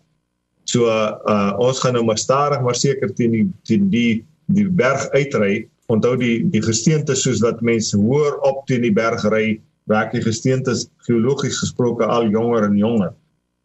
So 0.70 0.86
uh 0.86 1.52
ons 1.62 1.82
gaan 1.82 1.96
nou 1.98 2.04
maar 2.06 2.20
stadig 2.20 2.62
maar 2.62 2.78
seker 2.78 3.12
teen 3.14 3.36
die 3.36 3.46
teen 3.68 3.88
die 3.92 4.24
die 4.52 4.68
berg 4.68 5.08
uitry. 5.14 5.66
Onthou 5.92 6.16
die 6.16 6.42
die 6.50 6.62
gesteente 6.64 7.16
soos 7.18 7.42
wat 7.44 7.62
mense 7.62 7.98
hoor 7.98 8.38
op 8.48 8.66
teen 8.66 8.84
die 8.86 8.94
berg 8.94 9.24
ry, 9.30 9.60
werk 9.90 10.12
die 10.14 10.22
gesteente 10.24 10.74
geologies 11.06 11.58
gesproke 11.60 12.06
al 12.06 12.30
jonger 12.30 12.68
en 12.68 12.78
jonger. 12.78 13.12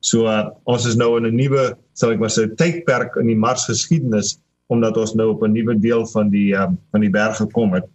So 0.01 0.29
uh, 0.29 0.49
ons 0.69 0.85
is 0.85 0.97
nou 0.97 1.15
in 1.17 1.25
'n 1.25 1.35
nuwe 1.35 1.73
sal 1.93 2.13
ek 2.13 2.19
maar 2.19 2.33
sê 2.33 2.47
tydperk 2.47 3.17
in 3.17 3.27
die 3.27 3.39
Mars 3.39 3.65
geskiedenis 3.65 4.37
omdat 4.67 4.97
ons 4.97 5.15
nou 5.15 5.31
op 5.31 5.43
'n 5.43 5.53
nuwe 5.53 5.79
deel 5.79 6.05
van 6.13 6.29
die 6.29 6.53
um, 6.53 6.77
van 6.91 7.01
die 7.01 7.09
berg 7.09 7.37
gekom 7.37 7.73
het. 7.73 7.87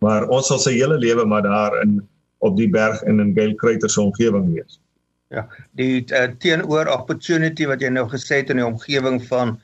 Maar 0.00 0.28
ons 0.28 0.46
sal 0.46 0.58
sy 0.58 0.72
hele 0.78 0.98
lewe 0.98 1.24
maar 1.26 1.42
daar 1.42 1.82
in 1.82 2.00
op 2.38 2.56
die 2.56 2.68
berg 2.70 3.02
in 3.02 3.20
'n 3.20 3.34
Gale 3.34 3.54
Crater 3.54 3.90
se 3.90 4.00
omgewing 4.00 4.52
wees. 4.54 4.80
Ja, 5.28 5.48
die 5.76 6.04
uh, 6.12 6.28
teenoor 6.38 6.86
opportunity 6.86 7.66
wat 7.66 7.82
jy 7.84 7.90
nou 7.92 8.06
gesê 8.08 8.40
het 8.40 8.50
in 8.50 8.62
die 8.62 8.66
omgewing 8.66 9.20
van 9.28 9.58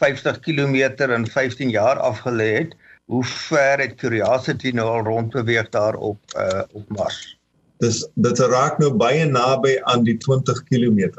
50 0.00 0.38
km 0.40 0.74
in 1.12 1.26
15 1.26 1.70
jaar 1.70 1.96
afgelê 1.96 2.48
het, 2.54 2.76
hoe 3.04 3.24
ver 3.24 3.82
het 3.82 3.94
Curiosity 4.00 4.70
nou 4.70 4.86
al 4.88 5.04
rondbeweeg 5.04 5.68
daar 5.68 5.94
op 5.94 6.18
uh 6.36 6.62
op 6.72 6.88
Mars? 6.88 7.36
Dis 7.82 8.06
dit 8.14 8.38
raak 8.38 8.78
nou 8.78 8.92
baie 8.96 9.26
naby 9.26 9.76
aan 9.92 10.04
die 10.04 10.16
20 10.16 10.62
km. 10.70 11.10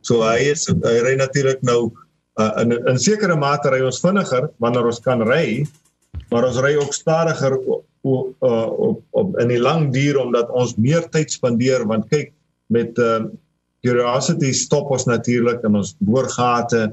So 0.00 0.24
hy 0.26 0.50
is 0.52 0.66
hy 0.68 0.96
ry 1.06 1.14
natuurlik 1.20 1.62
nou 1.62 1.92
uh, 2.40 2.52
in 2.60 2.74
in 2.76 2.98
sekere 2.98 3.36
mate 3.36 3.70
ry 3.72 3.80
ons 3.86 4.00
vinniger 4.04 4.50
wanneer 4.58 4.90
ons 4.90 5.00
kan 5.04 5.22
ry, 5.28 5.64
maar 6.28 6.48
ons 6.48 6.60
ry 6.60 6.74
ook 6.80 6.92
stadiger 6.96 7.56
op 8.02 8.32
uh, 8.46 8.70
op 8.88 9.02
op 9.10 9.38
in 9.42 9.48
die 9.52 9.60
lang 9.60 9.90
duur 9.92 10.20
omdat 10.22 10.50
ons 10.56 10.76
meer 10.80 11.04
tyd 11.12 11.32
spandeer 11.32 11.84
want 11.86 12.08
kyk 12.08 12.32
met 12.72 12.98
uh, 12.98 13.26
curiosity 13.84 14.52
stop 14.52 14.90
ons 14.90 15.04
natuurlik 15.08 15.62
in 15.68 15.76
ons 15.80 15.94
boorgate 15.98 16.90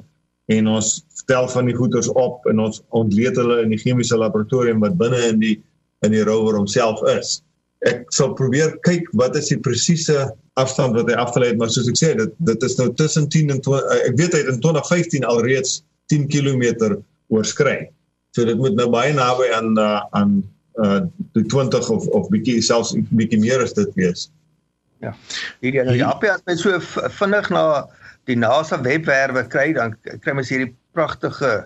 en 0.52 0.70
ons 0.72 0.92
stel 1.20 1.48
van 1.52 1.68
die 1.68 1.76
goeders 1.76 2.10
op 2.16 2.46
en 2.48 2.60
ons 2.64 2.82
ontleed 2.96 3.36
hulle 3.40 3.62
in 3.64 3.74
die 3.76 3.82
chemiese 3.82 4.20
laboratorium 4.20 4.84
wat 4.84 4.98
binne 5.00 5.20
in 5.32 5.42
die 5.44 5.56
in 6.06 6.14
die 6.14 6.24
rover 6.28 6.60
homself 6.60 7.02
is. 7.10 7.40
Ek 7.90 8.06
sal 8.14 8.36
probeer 8.38 8.76
kyk 8.86 9.08
wat 9.18 9.36
is 9.40 9.50
die 9.50 9.60
presiese 9.60 10.28
afstand 10.62 10.96
wat 10.98 11.10
hy 11.10 11.18
afgelei 11.20 11.52
het 11.52 11.60
maar 11.60 11.72
soos 11.74 11.90
ek 11.92 12.00
sê 12.00 12.14
dit 12.18 12.36
dit 12.48 12.68
is 12.68 12.78
nou 12.80 12.88
tussen 13.00 13.28
10 13.34 13.56
en 13.56 13.62
20 13.66 13.76
uh, 13.80 14.00
ek 14.08 14.20
weet 14.20 14.36
hy 14.36 14.44
het 14.44 14.52
in 14.54 14.62
2015 14.64 15.28
alreeds 15.28 15.82
10 16.14 16.30
km 16.32 16.96
oorskry. 17.34 17.90
So 18.36 18.46
dit 18.48 18.60
moet 18.60 18.78
nou 18.78 18.88
baie 18.94 19.12
naby 19.16 19.52
aan 19.58 19.74
aan 20.16 20.38
uh 20.84 21.02
die 21.34 21.46
20 21.46 21.90
of 21.90 22.08
of 22.08 22.30
bietjie 22.34 22.62
selfs 22.62 22.96
bietjie 23.10 23.40
meer 23.40 23.64
as 23.64 23.74
dit 23.74 23.94
wees. 23.96 24.28
Ja. 25.02 25.14
Hierdie 25.62 25.84
nou 25.86 25.96
ja, 25.98 26.12
as 26.34 26.44
jy 26.46 26.56
so 26.58 26.80
vinnig 27.20 27.50
na 27.54 27.64
die 28.30 28.36
NASA 28.36 28.80
webwerwe 28.84 29.46
kry, 29.48 29.72
dan 29.78 29.96
kry 30.04 30.34
mens 30.36 30.52
hierdie 30.52 30.74
pragtige 30.98 31.66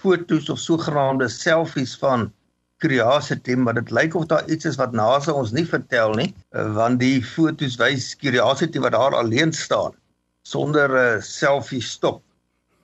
foto's 0.00 0.48
of 0.48 0.60
sogenaamde 0.62 1.28
selfies 1.28 1.96
van 2.00 2.30
Curiosity, 2.80 3.54
maar 3.60 3.76
dit 3.76 3.90
lyk 3.92 4.14
of 4.16 4.24
daar 4.30 4.46
iets 4.48 4.64
is 4.64 4.78
wat 4.80 4.94
NASA 4.96 5.34
ons 5.36 5.52
nie 5.52 5.66
vertel 5.68 6.14
nie, 6.16 6.30
eh, 6.56 6.64
want 6.78 7.00
die 7.02 7.20
foto's 7.20 7.76
wys 7.76 8.14
Curiosity 8.16 8.80
wat 8.80 8.96
daar 8.96 9.16
alleen 9.18 9.52
staan 9.52 9.92
sonder 10.42 10.88
'n 10.88 11.18
uh, 11.18 11.22
selfie 11.22 11.82
stop. 11.82 12.22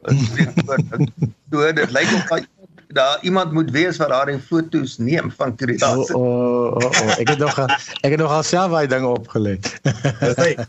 Dit 0.05 1.75
dit 1.81 1.91
lyk 1.91 2.11
of 2.13 2.29
daar 2.29 2.45
daar 2.89 3.19
iemand 3.23 3.53
moet 3.53 3.71
wees 3.71 3.97
wat 3.97 4.09
daardie 4.09 4.39
foto's 4.39 4.99
neem 4.99 5.31
van 5.31 5.57
Curiosity. 5.57 6.13
O, 6.13 6.21
o, 6.21 6.67
o, 6.69 6.87
o, 6.87 7.15
ek 7.19 7.29
het 7.29 7.39
nog 7.39 7.59
ek 7.67 8.11
het 8.11 8.21
nog 8.21 8.33
alself 8.33 8.71
baie 8.71 8.89
dinge 8.89 9.07
opgelet. 9.07 9.71
Dis 10.21 10.67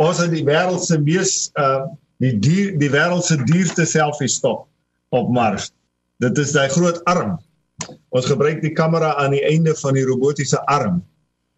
ons 0.00 0.22
het 0.22 0.30
die 0.32 0.44
wêreld 0.46 0.84
se 0.84 0.98
mees 1.00 1.50
uh 1.60 1.84
die 2.20 2.34
dier, 2.36 2.74
die 2.76 2.90
wêreld 2.92 3.24
se 3.24 3.38
duurste 3.48 3.86
selfie 3.88 4.28
stop 4.28 4.66
op 5.16 5.30
Mars. 5.32 5.70
Dit 6.20 6.36
is 6.38 6.52
daai 6.52 6.68
groot 6.68 7.00
arm. 7.08 7.38
Ons 8.12 8.28
gebruik 8.28 8.60
die 8.60 8.74
kamera 8.76 9.14
aan 9.16 9.32
die 9.32 9.44
einde 9.48 9.72
van 9.80 9.96
die 9.96 10.04
robotiese 10.04 10.60
arm 10.68 11.00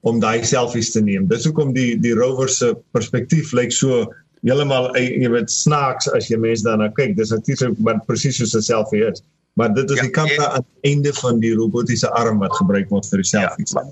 om 0.07 0.21
daai 0.23 0.45
selfies 0.47 0.93
te 0.95 1.03
neem. 1.03 1.27
Dis 1.31 1.47
hoekom 1.47 1.75
die 1.75 1.97
die 1.99 2.15
rover 2.15 2.51
se 2.51 2.73
perspektief 2.95 3.51
lyk 3.59 3.75
so 3.75 4.07
heeltemal 4.43 4.91
jy 4.99 5.31
weet 5.31 5.51
snaaks 5.51 6.09
as 6.15 6.31
jy 6.31 6.39
mense 6.39 6.67
daarna 6.67 6.91
kyk. 6.95 7.17
Dis 7.19 7.35
natuurlik 7.35 7.79
maar 7.83 8.03
presies 8.07 8.39
soos 8.39 8.55
'n 8.55 8.63
selfie 8.63 9.03
is. 9.11 9.23
Maar 9.61 9.75
dit 9.75 9.91
is 9.91 9.97
ja, 9.97 10.03
die 10.03 10.11
kamera 10.11 10.47
aan 10.57 10.65
die 10.65 10.93
einde 10.93 11.13
van 11.13 11.41
die 11.41 11.53
robotiese 11.55 12.09
arm 12.17 12.41
wat 12.41 12.55
gebruik 12.57 12.89
word 12.89 13.09
vir 13.11 13.21
die 13.21 13.29
selfies. 13.29 13.75
Ja, 13.77 13.85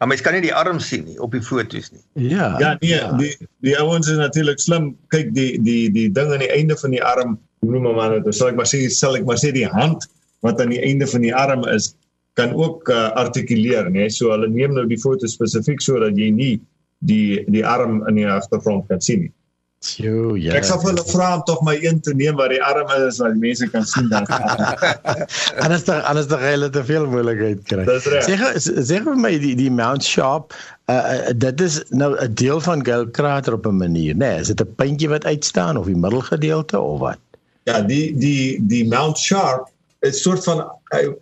maar 0.00 0.08
mens 0.08 0.22
kan 0.24 0.34
nie 0.34 0.44
die 0.46 0.54
arm 0.56 0.80
sien 0.80 1.04
nie 1.04 1.18
op 1.22 1.34
die 1.36 1.42
foto's 1.44 1.90
nie. 1.92 2.02
Ja. 2.30 2.54
Ja, 2.58 2.76
nee, 2.80 2.94
ja. 2.94 3.12
die 3.20 3.34
die 3.66 3.76
ouens 3.78 4.08
is 4.08 4.18
natuurlik 4.18 4.60
slim. 4.60 4.94
Kyk 5.14 5.34
die 5.36 5.60
die 5.62 5.90
die 5.92 6.08
ding 6.10 6.32
aan 6.32 6.42
die 6.42 6.50
einde 6.50 6.76
van 6.80 6.96
die 6.96 7.02
arm, 7.04 7.36
hoe 7.60 7.74
noem 7.74 7.92
maar 7.94 8.16
dit? 8.16 8.32
Sal 8.34 8.54
ek 8.54 8.58
maar 8.58 8.70
sê, 8.70 8.86
sal 8.90 9.20
ek 9.20 9.28
maar 9.28 9.40
sê 9.40 9.52
die 9.54 9.68
hand 9.68 10.08
wat 10.42 10.60
aan 10.60 10.72
die 10.72 10.80
einde 10.82 11.06
van 11.06 11.22
die 11.22 11.34
arm 11.36 11.68
is 11.70 11.92
kan 12.40 12.54
ook 12.56 12.88
uh, 12.88 13.12
artikuleer, 13.20 13.90
né? 13.90 14.06
Nee? 14.06 14.10
So 14.10 14.32
hulle 14.32 14.48
neem 14.48 14.72
nou 14.72 14.86
die 14.88 15.00
foto 15.00 15.28
spesifiek 15.28 15.84
sodat 15.84 16.16
jy 16.16 16.30
nie 16.32 16.52
die 17.04 17.44
die 17.52 17.64
arm 17.66 18.00
in 18.08 18.16
die 18.22 18.28
agtergrond 18.28 18.88
kan 18.88 19.02
sien 19.04 19.26
nie. 19.26 19.32
Jo, 19.82 20.36
ja. 20.38 20.52
Ek 20.54 20.66
sal 20.66 20.78
vir 20.78 20.92
hulle 20.92 21.04
vra 21.08 21.28
om 21.36 21.40
tog 21.46 21.62
my 21.66 21.74
een 21.82 21.98
te 22.06 22.12
neem 22.14 22.36
waar 22.38 22.52
die 22.52 22.60
arm 22.62 22.90
is 22.94 23.18
wat 23.18 23.34
mense 23.42 23.66
kan 23.72 23.82
sien 23.88 24.06
dan. 24.12 24.28
anders 25.64 25.84
dan 25.88 26.04
anders 26.06 26.28
dan 26.30 26.44
hulle 26.44 26.68
te 26.70 26.84
veel 26.86 27.08
moeilikheid 27.10 27.64
kry. 27.66 27.86
Sê 28.22 28.36
sê 28.62 29.00
vir 29.02 29.18
my 29.18 29.32
die 29.42 29.56
die 29.58 29.70
Mount 29.74 30.06
Sharp, 30.06 30.54
uh, 30.92 31.34
dit 31.34 31.64
is 31.66 31.80
nou 31.90 32.12
'n 32.14 32.34
deel 32.38 32.62
van 32.62 32.84
Gale 32.86 33.10
Crater 33.10 33.58
op 33.58 33.66
'n 33.66 33.82
manier, 33.82 34.14
né? 34.14 34.22
Nee, 34.22 34.40
is 34.46 34.54
dit 34.54 34.62
'n 34.62 34.74
puntjie 34.78 35.10
wat 35.10 35.26
uitstaan 35.26 35.76
of 35.76 35.90
die 35.90 35.98
middelgedeelte 35.98 36.78
of 36.78 36.98
wat? 37.02 37.18
Ja, 37.66 37.82
die 37.82 38.14
die 38.18 38.62
die 38.66 38.86
Mount 38.86 39.18
Sharp 39.18 39.66
is 40.06 40.22
soort 40.22 40.44
van 40.44 40.62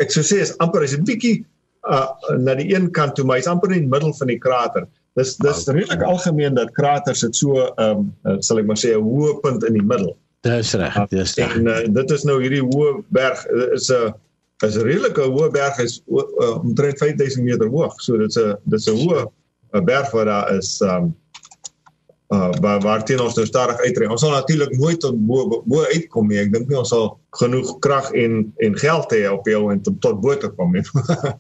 ek 0.05 0.13
sou 0.13 0.25
sê 0.25 0.45
is 0.45 0.57
amper 0.59 0.85
is 0.85 0.93
'n 0.93 1.05
bietjie 1.05 1.45
uh, 1.89 2.13
na 2.37 2.55
die 2.55 2.75
een 2.75 2.91
kant 2.93 3.15
toe, 3.17 3.25
maar 3.25 3.41
hy's 3.41 3.49
amper 3.49 3.73
in 3.73 3.87
die 3.87 3.93
middel 3.93 4.13
van 4.15 4.27
die 4.27 4.39
krater. 4.39 4.85
Dis 5.19 5.37
dis 5.43 5.63
okay. 5.63 5.75
redelik 5.75 6.03
algemeen 6.07 6.55
dat 6.55 6.71
kraters 6.71 7.21
het 7.27 7.37
so 7.37 7.67
ehm 7.75 8.11
um, 8.23 8.43
sal 8.47 8.61
ek 8.63 8.67
maar 8.67 8.79
sê 8.79 8.95
'n 8.95 9.03
hoë 9.03 9.41
punt 9.43 9.65
in 9.67 9.75
die 9.79 9.83
middel. 9.83 10.17
Dis 10.47 10.75
reg, 10.75 10.97
ah, 10.97 11.09
dis 11.11 11.35
reg. 11.35 11.57
En 11.57 11.67
uh, 11.67 11.81
dit 11.85 12.11
is 12.11 12.25
nou 12.25 12.39
hierdie 12.41 12.63
hoë 12.63 13.03
berg 13.09 13.47
is 13.75 13.91
'n 13.91 14.15
is 14.67 14.77
'n 14.77 14.87
redelike 14.87 15.21
hoë 15.21 15.51
berg 15.51 15.79
is 15.79 16.03
uh, 16.07 16.57
omtrent 16.63 16.99
5000 16.99 17.45
meter 17.45 17.69
hoog. 17.69 17.95
So 18.01 18.17
dit's 18.17 18.39
'n 18.39 18.57
dit's 18.65 18.87
'n 18.87 18.97
hoë 19.03 19.27
'n 19.75 19.85
berg 19.85 20.11
wat 20.11 20.27
daar 20.27 20.55
is 20.57 20.81
ehm 20.81 21.11
um, 21.11 21.15
uh 22.31 22.53
waar 22.63 22.81
waar 22.81 23.05
teen 23.05 23.21
ons 23.21 23.35
nou 23.35 23.47
stadig 23.47 23.81
uitry. 23.83 24.07
Ons 24.07 24.21
sal 24.21 24.31
natuurlik 24.31 24.71
nooit 24.79 25.01
tot 25.01 25.17
bo 25.27 25.63
bo 25.67 25.83
uitkom 25.91 26.29
nie. 26.29 26.39
Ek 26.39 26.53
dink 26.53 26.69
nie 26.69 26.79
ons 26.79 26.89
sal 26.89 27.19
genoeg 27.31 27.79
krag 27.83 28.13
en 28.15 28.55
en 28.63 28.79
geld 28.79 29.11
hê 29.13 29.27
op 29.27 29.47
jou 29.47 29.73
en 29.73 29.83
tot, 29.83 30.01
tot 30.01 30.21
bo 30.21 30.37
te 30.37 30.49
kom 30.55 30.73
nie. 30.73 30.87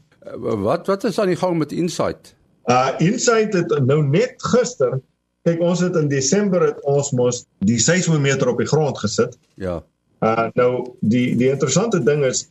wat 0.67 0.87
wat 0.87 1.05
is 1.05 1.19
aan 1.19 1.31
die 1.31 1.39
gang 1.39 1.59
met 1.59 1.73
Insight? 1.73 2.35
Uh 2.71 2.91
Insight 3.03 3.55
het 3.57 3.73
nou 3.83 4.03
net 4.07 4.37
gister, 4.53 5.00
kyk 5.49 5.62
ons 5.65 5.81
het 5.83 5.97
in 5.99 6.11
Desember 6.11 6.62
het 6.69 6.79
ons 6.87 7.11
mos 7.19 7.43
die 7.67 7.81
seismometer 7.83 8.50
op 8.53 8.61
die 8.62 8.69
grond 8.71 8.99
gesit. 9.03 9.35
Ja. 9.59 9.81
Uh 10.23 10.49
nou 10.55 10.71
die 11.00 11.35
die 11.41 11.49
interessante 11.50 11.99
ding 12.07 12.23
is 12.29 12.45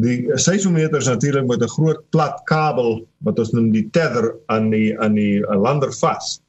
die 0.00 0.26
seismometer 0.38 0.98
is 0.98 1.10
natuurlik 1.10 1.46
met 1.46 1.62
'n 1.62 1.74
groot 1.76 2.02
plat 2.10 2.40
kabel 2.50 3.06
wat 3.26 3.38
ons 3.38 3.52
noem 3.52 3.70
die 3.70 3.86
tether 3.92 4.34
aan 4.46 4.70
die 4.70 4.98
aan 4.98 5.14
die 5.14 5.38
lander 5.46 5.92
vas. 6.00 6.40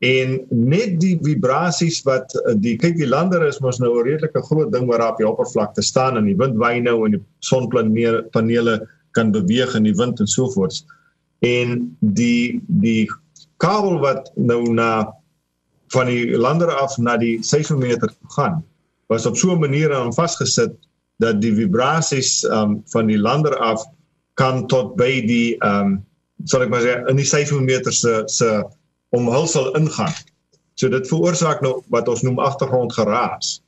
En 0.00 0.40
net 0.48 1.00
die 1.00 1.18
vibrasies 1.22 2.00
wat 2.02 2.32
die 2.64 2.76
kyk 2.76 2.96
die 2.96 3.08
lander 3.08 3.44
is 3.46 3.60
mos 3.60 3.78
nou 3.78 3.92
'n 3.98 4.08
redelike 4.08 4.42
groot 4.42 4.72
ding 4.72 4.86
waar 4.86 5.10
op 5.10 5.18
die 5.18 5.28
oppervlakte 5.28 5.82
staan 5.82 6.16
en 6.16 6.24
die 6.24 6.36
wind 6.36 6.56
waai 6.56 6.80
nou 6.80 7.04
en 7.04 7.10
die 7.10 7.24
sonpanele 7.40 8.88
kan 9.10 9.30
beweeg 9.32 9.74
in 9.74 9.84
die 9.84 9.96
wind 10.00 10.20
en 10.20 10.26
so 10.26 10.48
voort 10.48 10.84
en 11.42 11.96
die 12.00 12.62
die 12.82 13.10
kabel 13.62 13.98
wat 14.02 14.30
nou 14.34 14.62
na 14.72 15.10
van 15.92 16.06
die 16.08 16.38
lander 16.38 16.70
af 16.70 16.96
na 16.98 17.16
die 17.20 17.42
seismometer 17.42 18.10
gaan 18.36 18.62
was 19.10 19.26
op 19.26 19.36
so 19.36 19.52
'n 19.52 19.60
manier 19.60 19.94
aan 19.94 20.14
vasgesit 20.14 20.72
dat 21.22 21.40
die 21.40 21.54
vibrasies 21.54 22.42
um, 22.44 22.82
van 22.86 23.06
die 23.06 23.18
lander 23.18 23.56
af 23.58 23.84
kan 24.34 24.66
tot 24.66 24.96
by 24.96 25.20
die 25.26 25.56
ehm 25.58 25.86
um, 25.86 26.00
sal 26.44 26.64
ek 26.64 26.70
maar 26.72 26.82
sê 26.82 26.94
in 27.10 27.20
die 27.20 27.28
seismometer 27.28 27.92
se 27.92 28.22
se 28.26 28.64
omhulsel 29.14 29.74
ingaan. 29.78 30.14
So 30.74 30.88
dit 30.88 31.06
veroorsaak 31.08 31.60
nou 31.62 31.82
wat 31.94 32.08
ons 32.08 32.24
noem 32.26 32.40
agtergrondgeraas. 32.42 33.60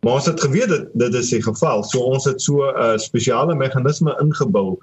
Maar 0.00 0.12
ons 0.12 0.26
het 0.30 0.40
geweet 0.40 0.68
dit 0.68 0.86
dit 0.94 1.14
is 1.14 1.30
die 1.34 1.42
geval. 1.42 1.84
So 1.84 2.00
ons 2.14 2.24
het 2.24 2.40
so 2.40 2.62
'n 2.64 2.76
uh, 2.76 2.98
spesiale 2.98 3.54
meganisme 3.54 4.16
ingebou 4.20 4.78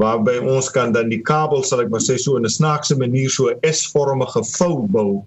waarby 0.00 0.38
ons 0.40 0.70
kan 0.72 0.92
dan 0.92 1.10
die 1.12 1.20
kabel 1.20 1.64
sal 1.64 1.82
ek 1.84 1.90
maar 1.92 2.04
sê 2.04 2.16
so 2.18 2.36
in 2.36 2.46
'n 2.48 2.56
snaakse 2.58 2.96
manier 2.96 3.30
so 3.30 3.50
'n 3.50 3.58
S-vormige 3.72 4.42
vou 4.58 4.86
bou 4.88 5.24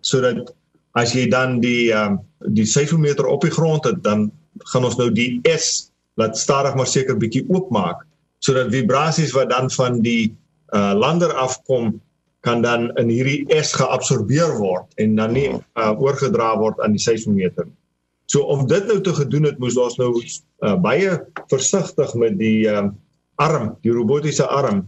sodat 0.00 0.54
as 0.94 1.12
jy 1.14 1.28
dan 1.30 1.60
die 1.60 1.92
um, 1.92 2.18
die 2.56 2.66
seismometer 2.66 3.26
op 3.26 3.42
die 3.42 3.50
grond 3.50 3.84
het 3.84 4.02
dan 4.02 4.30
gaan 4.72 4.84
ons 4.84 4.96
nou 4.96 5.10
die 5.10 5.40
S 5.44 5.90
laat 6.16 6.38
stadig 6.38 6.74
maar 6.74 6.86
seker 6.86 7.16
bietjie 7.16 7.46
oopmaak 7.48 8.06
sodat 8.38 8.72
vibrasies 8.72 9.32
wat 9.36 9.50
dan 9.50 9.70
van 9.70 10.00
die 10.02 10.34
uh, 10.74 10.92
lander 10.94 11.32
afkom 11.32 12.00
kan 12.46 12.62
dan 12.62 12.90
in 13.00 13.10
hierdie 13.10 13.46
S 13.50 13.74
geabsorbeer 13.74 14.54
word 14.58 14.86
en 15.02 15.16
dan 15.18 15.34
nie 15.34 15.48
uh, 15.50 15.92
oorgedra 15.98 16.54
word 16.58 16.78
aan 16.84 16.94
die 16.94 17.02
seismometer. 17.02 17.66
So 18.30 18.46
om 18.50 18.66
dit 18.70 18.86
nou 18.86 19.00
te 19.02 19.14
gedoen 19.14 19.48
het, 19.50 19.58
moes 19.62 19.78
ons 19.78 19.98
nou 19.98 20.12
uh, 20.18 20.76
baie 20.82 21.18
versigtig 21.50 22.14
met 22.18 22.38
die 22.38 22.66
uh, 22.70 22.88
arm, 23.36 23.74
die 23.84 23.92
robotiese 23.92 24.46
arm, 24.48 24.86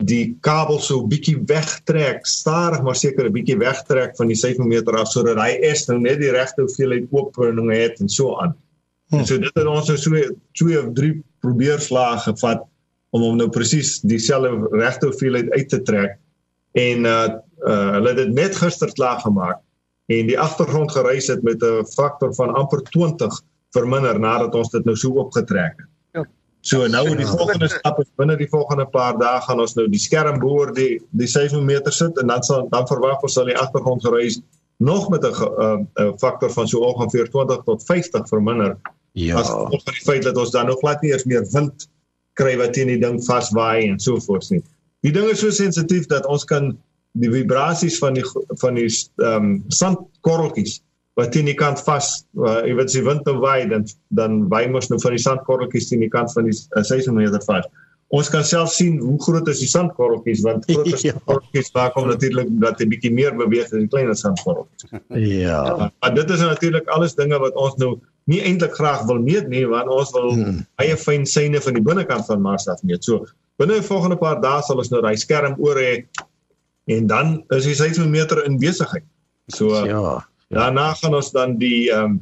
die 0.00 0.36
kabel 0.40 0.80
so 0.80 1.04
bietjie 1.06 1.36
wegtrek, 1.48 2.24
stadig 2.26 2.82
maar 2.82 2.96
seker 2.96 3.26
'n 3.28 3.32
bietjie 3.32 3.58
wegtrek 3.58 4.16
van 4.16 4.28
die 4.28 4.36
seismometer 4.36 4.96
af 4.96 5.08
sodat 5.08 5.36
hy 5.36 5.74
S 5.74 5.88
nou 5.88 5.98
net 5.98 6.18
die 6.20 6.32
regte 6.32 6.62
hoeveelheid 6.62 7.08
oopbrening 7.10 7.70
het 7.72 8.00
en 8.00 8.08
so 8.08 8.36
aan. 8.40 8.54
Hmm. 9.10 9.24
So 9.26 9.38
dit 9.38 9.50
het 9.54 9.66
ons 9.66 9.88
nou 9.88 9.98
so 9.98 10.16
twee 10.52 10.78
of 10.78 10.92
drie 10.94 11.22
probeerslae 11.42 12.18
gevat 12.18 12.64
om 13.10 13.22
hom 13.22 13.36
nou 13.36 13.48
presies 13.48 14.00
dieselfde 14.00 14.70
regte 14.78 15.10
hoeveelheid 15.10 15.50
uit 15.50 15.68
te 15.68 15.82
trek 15.82 16.18
en 16.78 17.04
uh 17.04 17.28
uh 17.66 17.90
hulle 17.96 18.08
het 18.08 18.16
dit 18.16 18.32
net 18.32 18.56
gister 18.56 18.92
klaar 18.96 19.20
gemaak 19.20 19.58
en 20.08 20.26
die 20.30 20.38
agtergrond 20.38 20.92
gereis 20.92 21.26
het 21.28 21.42
met 21.42 21.62
'n 21.62 21.84
faktor 21.96 22.34
van 22.34 22.54
amper 22.54 22.82
20 22.82 23.42
verminder 23.74 24.18
nadat 24.18 24.54
ons 24.54 24.70
dit 24.70 24.84
nou 24.84 24.96
so 24.96 25.10
opgetrek 25.10 25.74
het. 25.76 25.89
Ja. 26.60 26.68
So 26.68 26.86
nou 26.86 27.16
die 27.16 27.26
volgende 27.26 27.68
stap 27.68 27.98
is 28.00 28.08
binne 28.20 28.36
die 28.36 28.48
volgende 28.48 28.84
paar 28.86 29.16
dae 29.18 29.40
gaan 29.46 29.60
ons 29.60 29.74
nou 29.78 29.86
die 29.88 30.00
skerm 30.00 30.40
boor 30.40 30.74
die 30.76 31.00
die 31.16 31.28
seismometer 31.28 31.92
sit 31.92 32.18
en 32.20 32.26
dan 32.28 32.42
sal 32.44 32.66
dan 32.68 32.86
verwag 32.86 33.22
ons 33.24 33.32
sal 33.38 33.48
die 33.48 33.56
agtergrond 33.56 34.04
gereis 34.04 34.40
nog 34.76 35.08
met 35.08 35.24
'n 35.24 35.32
'n 35.32 35.88
uh, 35.94 36.12
faktor 36.18 36.50
van 36.50 36.68
so 36.68 36.78
ongeveer 36.80 37.30
20 37.30 37.62
tot 37.64 37.84
50 37.84 38.28
verminder. 38.28 38.76
Ja. 39.12 39.36
As 39.36 39.48
gevolg 39.48 39.82
van 39.84 39.92
die 39.92 40.04
feit 40.04 40.22
dat 40.22 40.36
ons 40.36 40.50
dan 40.50 40.66
nog 40.66 40.78
glad 40.78 41.00
nie 41.02 41.12
eens 41.12 41.24
meer 41.24 41.46
wind 41.50 41.88
kry 42.32 42.56
wat 42.56 42.72
teen 42.72 42.86
die 42.86 43.00
ding 43.00 43.24
vaswaai 43.24 43.88
en 43.88 43.98
so 44.00 44.20
voort 44.20 44.50
nie. 44.50 44.62
Die 45.00 45.12
ding 45.12 45.28
is 45.30 45.40
so 45.40 45.50
sensitief 45.50 46.06
dat 46.06 46.26
ons 46.26 46.44
kan 46.44 46.76
die 47.12 47.30
vibrasies 47.30 47.98
van 47.98 48.14
die 48.14 48.24
van 48.60 48.74
die 48.74 48.88
ehm 49.16 49.44
um, 49.44 49.64
sandkorreltjies 49.68 50.82
wat 51.18 51.32
teen 51.34 51.48
die 51.50 51.58
kant 51.58 51.80
vas, 51.86 52.10
uh, 52.38 52.60
jy 52.66 52.74
weet 52.78 52.90
as 52.90 52.96
die 52.96 53.04
wind 53.06 53.26
nou 53.28 53.36
waai 53.42 53.68
dan 53.70 53.86
dan 54.16 54.42
waai 54.52 54.68
mos 54.70 54.90
nou 54.90 54.98
van 55.02 55.16
die 55.16 55.22
sandkorreltjies 55.22 55.90
teen 55.90 56.04
die 56.04 56.12
kant 56.12 56.32
van 56.36 56.48
die 56.48 56.54
uh, 56.54 56.84
seismometer 56.86 57.42
vas. 57.48 57.66
Ons 58.10 58.26
kan 58.30 58.42
self 58.42 58.72
sien 58.74 58.96
hoe 58.98 59.16
groot 59.22 59.46
is 59.52 59.60
die 59.62 59.68
sandkorreltjies 59.70 60.44
want 60.46 60.64
groter 60.70 60.94
ja. 60.96 61.02
sandkorreltjies 61.02 61.72
maak 61.76 61.98
hom 61.98 62.08
natuurlik 62.10 62.48
dat 62.62 62.80
hy 62.82 62.88
bietjie 62.94 63.12
meer 63.14 63.36
beweeg 63.38 63.68
as 63.68 63.76
die 63.76 63.90
kleiner 63.90 64.18
sandkorreltjies. 64.18 64.94
Ja. 65.18 65.60
Uh, 65.74 65.90
maar 66.00 66.16
dit 66.16 66.32
is 66.36 66.46
natuurlik 66.46 66.88
alles 66.94 67.18
dinge 67.18 67.38
wat 67.42 67.58
ons 67.58 67.76
nou 67.82 67.96
nie 68.30 68.40
eintlik 68.46 68.74
graag 68.78 69.04
wil 69.10 69.22
meet 69.22 69.50
nie 69.50 69.66
want 69.68 69.90
ons 69.90 70.14
wil 70.14 70.32
hmm. 70.32 70.64
baie 70.78 70.96
fyn 70.98 71.26
syne 71.26 71.62
van 71.62 71.78
die 71.78 71.84
binnekant 71.86 72.26
van 72.30 72.42
Mars 72.44 72.68
af 72.70 72.82
meet. 72.86 73.06
So 73.06 73.26
binne 73.60 73.80
die 73.80 73.86
volgende 73.86 74.18
paar 74.20 74.40
dae 74.42 74.62
sal 74.66 74.82
ons 74.82 74.92
nou 74.94 75.02
daai 75.04 75.16
skerm 75.20 75.58
oor 75.62 75.78
hê 75.78 76.04
en 76.90 77.06
dan 77.10 77.40
is 77.54 77.66
die 77.68 77.76
seismometer 77.78 78.44
in 78.46 78.58
besigheid. 78.62 79.06
So 79.54 79.74
ja. 79.86 80.18
Daarna 80.50 80.94
gaan 80.98 81.14
ons 81.14 81.30
dan 81.30 81.56
die 81.60 81.90
ehm 81.90 82.04
um, 82.04 82.18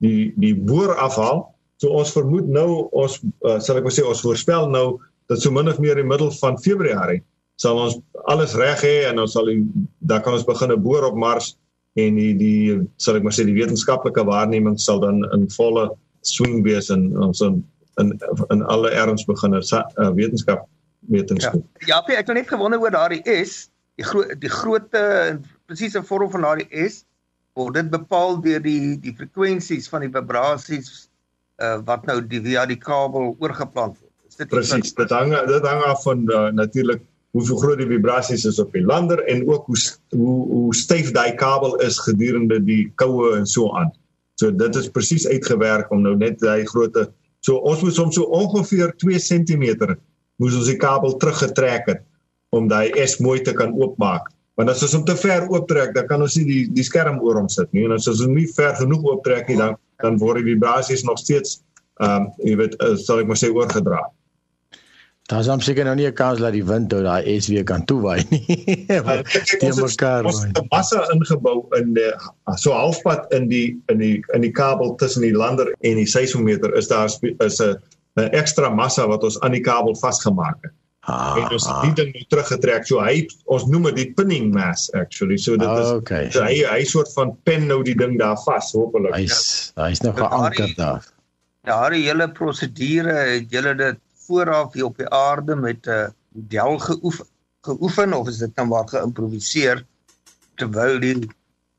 die 0.00 0.32
die 0.36 0.54
boor 0.56 0.94
afhaal. 0.96 1.44
So 1.80 1.92
ons 1.92 2.12
vermoed 2.12 2.48
nou 2.48 2.88
ons 2.96 3.18
uh, 3.44 3.58
sal 3.60 3.80
ek 3.80 3.84
maar 3.84 3.96
sê 3.96 4.04
ons 4.04 4.24
voorspel 4.24 4.68
nou 4.72 4.86
dat 5.28 5.40
so 5.42 5.52
min 5.52 5.68
of 5.68 5.80
meer 5.82 5.96
in 5.96 6.06
die 6.06 6.12
middel 6.12 6.30
van 6.40 6.56
Februarie 6.60 7.22
sal 7.60 7.80
ons 7.80 7.98
alles 8.32 8.54
reg 8.56 8.82
hê 8.84 8.96
en 9.10 9.20
ons 9.20 9.32
sal 9.32 9.48
die, 9.48 9.62
dan 10.08 10.22
kan 10.24 10.36
ons 10.36 10.44
begin 10.48 10.72
'n 10.72 10.82
boor 10.82 11.04
op 11.08 11.16
Mars 11.16 11.56
en 12.00 12.16
die 12.16 12.32
die 12.36 12.80
sal 12.96 13.16
ek 13.16 13.24
maar 13.24 13.36
sê 13.36 13.44
die 13.48 13.56
wetenskaplike 13.56 14.24
waarneming 14.24 14.78
sal 14.80 15.00
dan 15.00 15.24
in 15.36 15.48
volle 15.56 15.88
swing 16.24 16.62
wees 16.64 16.90
en 16.92 17.12
ons 17.16 17.40
in 17.40 17.64
in, 18.00 18.12
in 18.52 18.62
alle 18.72 18.90
erns 18.92 19.24
begin 19.24 19.56
'n 19.56 19.62
uh, 19.64 20.12
wetenskap 20.12 20.68
doen. 21.52 21.64
Ja, 21.86 22.02
ja 22.08 22.18
ek 22.18 22.26
het 22.26 22.34
net 22.34 22.48
gewonder 22.48 22.80
oor 22.80 22.90
daardie 22.90 23.22
S, 23.24 23.68
die 23.96 24.04
groot 24.04 24.40
die 24.40 24.52
grootte 24.52 24.98
en 24.98 25.44
presiese 25.66 26.02
vorm 26.02 26.30
van 26.30 26.40
daardie 26.40 26.88
S 26.88 27.04
word 27.56 27.78
dit 27.78 27.90
bepaal 27.92 28.40
deur 28.44 28.62
die 28.62 28.96
die 29.00 29.14
frekwensies 29.16 29.88
van 29.92 30.04
die 30.04 30.12
vibrasies 30.12 31.08
uh, 31.62 31.78
wat 31.88 32.06
nou 32.08 32.20
die 32.20 32.42
via 32.44 32.66
die 32.68 32.78
kabel 32.80 33.34
oorgeplant 33.40 33.96
word. 33.96 34.12
Is 34.28 34.40
dit 34.40 34.50
presies? 34.52 34.92
Dit 34.96 35.14
hang 35.14 35.32
dit 35.48 35.68
hang 35.68 35.84
af 35.88 36.02
van 36.04 36.26
uh, 36.28 36.48
natuurlik 36.52 37.04
hoe 37.36 37.60
groot 37.60 37.80
die 37.80 37.88
vibrasies 37.88 38.46
is 38.48 38.58
op 38.62 38.72
die 38.72 38.84
lander 38.84 39.20
en 39.32 39.44
ook 39.48 39.68
hoe 39.68 39.78
hoe 40.16 40.36
hoe 40.52 40.74
styf 40.74 41.12
daai 41.16 41.34
kabel 41.36 41.76
is 41.84 41.98
gedurende 42.00 42.60
die 42.64 42.86
koue 43.00 43.34
en 43.36 43.48
so 43.48 43.72
aan. 43.76 43.92
So 44.40 44.52
dit 44.52 44.76
is 44.76 44.88
presies 44.92 45.26
uitgewerk 45.28 45.90
om 45.92 46.04
nou 46.04 46.16
net 46.16 46.40
daai 46.44 46.64
grootte 46.68 47.08
so 47.44 47.60
ons 47.68 47.82
moet 47.84 47.94
soms 47.96 48.16
so 48.16 48.28
ongeveer 48.36 48.92
2 49.00 49.20
cm 49.28 49.96
moes 50.40 50.56
ons 50.56 50.68
die 50.68 50.80
kabel 50.80 51.16
teruggetrek 51.20 51.88
het 51.92 52.04
om 52.56 52.68
daai 52.68 52.92
S 53.04 53.18
mooi 53.20 53.40
te 53.44 53.52
kan 53.56 53.72
oopmaak. 53.76 54.28
Want 54.56 54.72
as 54.72 54.82
ons 54.82 54.94
hom 54.96 55.04
te 55.04 55.16
ver 55.20 55.44
ooptrek, 55.52 55.92
dan 55.94 56.06
kan 56.08 56.22
ons 56.24 56.36
nie 56.40 56.46
die 56.48 56.62
die 56.72 56.84
skerm 56.84 57.20
oor 57.20 57.36
hom 57.36 57.48
sit 57.52 57.72
nie. 57.76 57.84
En 57.84 57.92
as 57.92 58.08
ons 58.08 58.22
hom 58.24 58.34
nie 58.34 58.48
ver 58.56 58.74
genoeg 58.80 59.04
ooptrek 59.04 59.48
nie, 59.48 59.58
dan 59.60 59.76
dan 60.04 60.18
word 60.20 60.42
die 60.42 60.52
vibrasies 60.52 61.04
nog 61.04 61.18
steeds 61.18 61.60
ehm 62.04 62.26
um, 62.26 62.32
jy 62.44 62.56
weet, 62.60 62.76
uh, 62.84 62.96
sal 63.00 63.22
ek 63.22 63.28
maar 63.30 63.40
sê 63.40 63.48
oorgedra. 63.52 64.02
Daar 65.26 65.42
is 65.42 65.64
seker 65.64 65.84
nou 65.84 65.94
nie 65.96 66.06
'n 66.06 66.14
kans 66.14 66.38
dat 66.38 66.52
die 66.52 66.64
wind 66.64 66.92
ou 66.92 67.02
daai 67.02 67.40
S 67.40 67.48
weer 67.48 67.64
kan 67.64 67.84
toewaai 67.84 68.22
nie. 68.30 68.44
Die 69.60 69.72
mekaar. 69.74 70.24
Ons 70.24 70.42
het 70.44 70.58
'n 70.58 70.68
massa 70.70 71.02
ingebou 71.12 71.66
in 71.78 71.94
die 71.94 72.12
so 72.56 72.72
halfpad 72.72 73.32
in 73.32 73.48
die 73.48 73.82
in 73.88 73.98
die 73.98 74.22
in 74.34 74.40
die 74.40 74.52
kabel 74.52 74.94
tussen 74.94 75.22
die 75.22 75.34
lander 75.34 75.74
en 75.80 75.96
die 75.96 76.06
seismometer 76.06 76.74
is 76.76 76.88
daar 76.88 77.10
is 77.38 77.60
'n 77.60 77.74
'n 78.16 78.30
ekstra 78.32 78.70
massa 78.70 79.06
wat 79.06 79.24
ons 79.24 79.40
aan 79.40 79.52
die 79.52 79.60
kabel 79.60 79.96
vasgemaak 79.96 80.58
het. 80.62 80.72
Ah, 81.06 81.36
en 81.38 81.52
ons 81.54 81.66
het 81.70 81.84
die 81.84 81.92
ding 82.00 82.08
nou 82.16 82.24
teruggetrek. 82.32 82.86
So 82.88 82.98
hy 82.98 83.20
ons 83.54 83.66
noem 83.70 83.90
dit 83.90 84.00
die 84.00 84.08
pinning 84.18 84.48
mass 84.54 84.88
actually. 84.98 85.36
So 85.38 85.54
dit 85.60 85.68
is 85.68 85.92
okay. 85.94 86.24
so 86.34 86.42
hy 86.42 86.64
hy 86.66 86.80
soort 86.88 87.12
van 87.14 87.30
pen 87.46 87.68
nou 87.70 87.78
die 87.86 87.94
ding 87.98 88.16
daar 88.18 88.38
vas 88.42 88.72
hopelik. 88.74 89.14
Hy's 89.14 89.70
hy's 89.78 90.02
nog 90.02 90.18
geanker 90.18 90.74
daar. 90.78 91.06
Daardie 91.66 92.02
hele 92.08 92.26
prosedure 92.34 93.14
het 93.36 93.54
julle 93.54 93.76
dit 93.78 94.02
vooraf 94.26 94.74
hier 94.74 94.88
op 94.90 94.98
die 94.98 95.08
aarde 95.14 95.54
met 95.54 95.86
'n 95.86 95.90
uh, 95.94 96.10
model 96.34 96.78
geoefen, 96.78 97.26
geoefen 97.62 98.12
of 98.12 98.28
is 98.28 98.42
dit 98.42 98.56
nou 98.58 98.68
maar 98.68 98.88
geïmproviseer 98.90 99.84
terwyl 100.58 100.98
die 101.00 101.28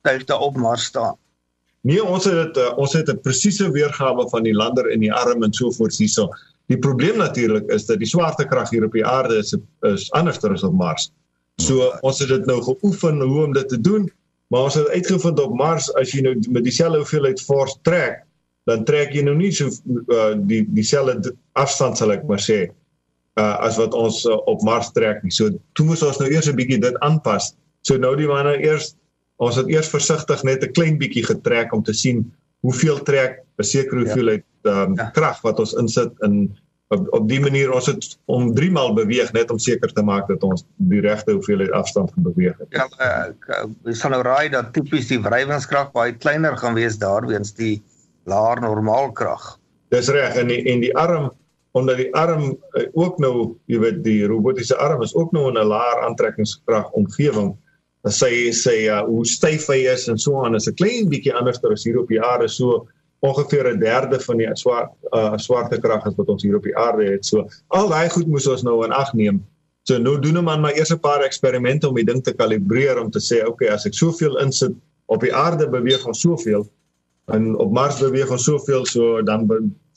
tuigte 0.02 0.38
op 0.38 0.56
Mars 0.56 0.84
staan? 0.84 1.16
Nee, 1.82 2.04
ons 2.04 2.26
het 2.26 2.36
dit 2.36 2.64
uh, 2.64 2.78
ons 2.78 2.94
het 2.94 3.12
'n 3.12 3.20
presiese 3.20 3.72
weergawe 3.72 4.30
van 4.30 4.44
die 4.44 4.56
lander 4.56 4.88
en 4.92 5.04
die 5.04 5.14
arm 5.14 5.44
en 5.44 5.54
so 5.54 5.72
voort 5.72 5.96
hierso. 5.96 6.32
Die 6.68 6.80
probleem 6.80 7.18
natuurlik 7.18 7.70
is 7.72 7.86
dat 7.88 8.02
die 8.02 8.10
swaartekrag 8.10 8.70
hier 8.70 8.86
op 8.86 8.96
die 8.96 9.06
aarde 9.06 9.40
is 9.40 9.56
is 9.88 10.12
anders 10.12 10.44
as 10.44 10.64
op 10.68 10.74
Mars. 10.76 11.12
So 11.64 11.92
ons 12.02 12.20
het 12.20 12.30
dit 12.30 12.46
nou 12.46 12.62
geoefen 12.62 13.22
hoe 13.22 13.46
om 13.46 13.54
dit 13.54 13.70
te 13.70 13.80
doen, 13.82 14.10
maar 14.48 14.68
ons 14.68 14.76
het 14.76 14.90
uitgevind 14.90 15.40
op 15.40 15.56
Mars 15.56 15.88
as 15.96 16.12
jy 16.12 16.22
nou 16.26 16.36
met 16.52 16.64
dieselfde 16.68 17.00
hoeveelheid 17.02 17.42
force 17.42 17.78
trek, 17.88 18.20
dan 18.68 18.84
trek 18.84 19.16
jy 19.16 19.24
nou 19.24 19.36
nie 19.36 19.52
so 19.56 19.72
uh, 20.12 20.36
die 20.50 20.66
dieselfde 20.76 21.34
afstand 21.56 21.98
sal 21.98 22.12
ek 22.12 22.28
maar 22.28 22.44
sê 22.44 22.68
uh, 23.40 23.56
as 23.64 23.80
wat 23.80 23.96
ons 23.96 24.26
uh, 24.28 24.36
op 24.52 24.62
Mars 24.68 24.92
trek 24.92 25.24
nie. 25.24 25.32
So 25.32 25.56
toe 25.80 25.88
moes 25.88 26.04
ons 26.04 26.20
nou 26.20 26.28
eers 26.30 26.52
'n 26.52 26.60
bietjie 26.60 26.82
dit 26.84 27.00
aanpas. 27.00 27.54
So 27.88 27.98
nou 27.98 28.16
die 28.20 28.28
manne 28.28 28.58
eers 28.60 28.96
ons 29.40 29.56
het 29.56 29.70
eers 29.72 29.88
versigtig 29.88 30.44
net 30.44 30.64
'n 30.64 30.74
klein 30.74 30.98
bietjie 31.00 31.24
getrek 31.24 31.74
om 31.74 31.84
te 31.84 31.94
sien 31.94 32.26
hoeveel 32.66 33.00
trek 33.08 33.40
'n 33.58 33.64
sekere 33.64 34.04
ja. 34.04 34.44
Hoeveelheid 34.64 34.90
um, 34.90 34.96
ja. 34.96 35.12
krag 35.12 35.42
wat 35.42 35.60
ons 35.60 35.74
insit 35.74 36.14
in 36.22 36.58
op, 36.88 37.08
op 37.12 37.28
die 37.28 37.40
manier 37.40 37.72
ons 37.72 37.86
het 37.86 38.06
om 38.26 38.54
3 38.56 38.72
maal 38.72 38.94
beweeg 38.94 39.34
net 39.34 39.52
om 39.52 39.60
seker 39.60 39.92
te 39.92 40.04
maak 40.04 40.28
dat 40.28 40.44
ons 40.44 40.64
die 40.78 41.02
regte 41.02 41.34
hoeveelheid 41.36 41.72
afstand 41.72 42.14
kan 42.14 42.24
beweeg. 42.24 42.56
Ja, 42.72 42.88
ek 43.04 43.50
uh, 43.52 43.92
sal 43.92 44.16
nou 44.16 44.22
raai 44.24 44.50
dat 44.50 44.72
tipies 44.74 45.10
die 45.12 45.20
wrywingskrag 45.20 45.92
baie 45.92 46.16
kleiner 46.16 46.56
gaan 46.58 46.78
wees 46.80 46.98
daarweens 46.98 47.54
die 47.58 47.82
laer 48.24 48.62
normaalkrag. 48.64 49.58
Dis 49.92 50.08
reg 50.12 50.36
en 50.40 50.48
die, 50.48 50.64
en 50.72 50.84
die 50.84 50.96
arm 50.96 51.32
omdat 51.76 52.00
die 52.00 52.10
arm 52.16 52.56
uh, 52.56 52.88
ook 52.98 53.20
nou, 53.22 53.60
jy 53.70 53.78
weet 53.84 54.00
die 54.08 54.24
robotiese 54.26 54.78
arm 54.82 55.04
is 55.04 55.14
ook 55.16 55.36
nou 55.36 55.50
in 55.52 55.60
'n 55.60 55.68
laer 55.68 56.08
aantrekkingskrag 56.08 56.90
omgewing. 56.98 57.52
Dan 58.02 58.14
sê 58.16 58.88
ja, 58.88 59.04
hoe 59.06 59.26
styf 59.26 59.68
hy 59.68 59.84
is 59.92 60.08
en 60.08 60.18
so 60.18 60.46
aan 60.46 60.56
is 60.56 60.68
'n 60.72 60.80
klein 60.80 61.10
bietjie 61.12 61.36
anders 61.36 61.60
as 61.64 61.84
hier 61.84 62.00
op 62.00 62.08
die 62.08 62.24
aarde 62.24 62.48
so 62.48 62.88
ongeveer 63.20 63.74
'n 63.74 63.80
derde 63.80 64.20
van 64.20 64.38
die 64.38 64.50
swart 64.54 64.92
uh, 65.12 65.34
swaartekrag 65.36 66.06
as 66.06 66.16
wat 66.16 66.28
ons 66.28 66.44
hier 66.44 66.56
op 66.56 66.64
die 66.64 66.78
aarde 66.78 67.12
het. 67.12 67.26
So 67.26 67.48
al 67.68 67.90
daai 67.90 68.10
goed 68.10 68.28
moes 68.28 68.48
ons 68.48 68.64
nou 68.64 68.86
in 68.86 68.92
ag 68.92 69.14
neem. 69.14 69.46
So 69.84 69.98
nou 69.98 70.20
doen 70.20 70.38
ons 70.38 70.46
maar 70.46 70.76
eers 70.76 70.94
'n 70.94 71.00
paar 71.00 71.24
eksperimente 71.24 71.88
om 71.88 71.96
die 71.96 72.06
ding 72.06 72.24
te 72.24 72.34
kalibreer 72.34 73.02
om 73.02 73.12
te 73.12 73.20
sê 73.20 73.46
okay, 73.48 73.68
as 73.68 73.86
ek 73.86 73.94
soveel 73.94 74.38
insit 74.38 74.76
op 75.06 75.22
die 75.22 75.34
aarde 75.34 75.70
beweeg 75.70 76.06
ons 76.06 76.22
soveel 76.22 76.68
en 77.26 77.56
op 77.56 77.72
Mars 77.72 78.00
beweeg 78.00 78.32
ons 78.32 78.44
soveel 78.44 78.86
so 78.86 79.22
dan 79.22 79.48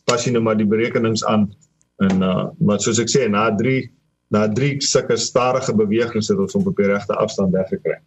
pas 0.05 0.25
jy 0.25 0.33
nou 0.33 0.43
maar 0.43 0.57
die 0.57 0.67
berekenings 0.67 1.25
aan 1.25 1.51
en 1.99 2.23
uh 2.23 2.45
maar 2.59 2.81
soos 2.81 2.99
ek 2.99 3.11
sê 3.11 3.29
na 3.29 3.51
3 3.57 3.91
na 4.31 4.47
3 4.49 4.81
sulke 4.81 5.17
stadige 5.17 5.75
bewegings 5.75 6.29
het 6.31 6.39
ons 6.39 6.55
op 6.55 6.77
die 6.77 6.87
regte 6.87 7.15
afstand 7.15 7.53
weggekry. 7.53 7.99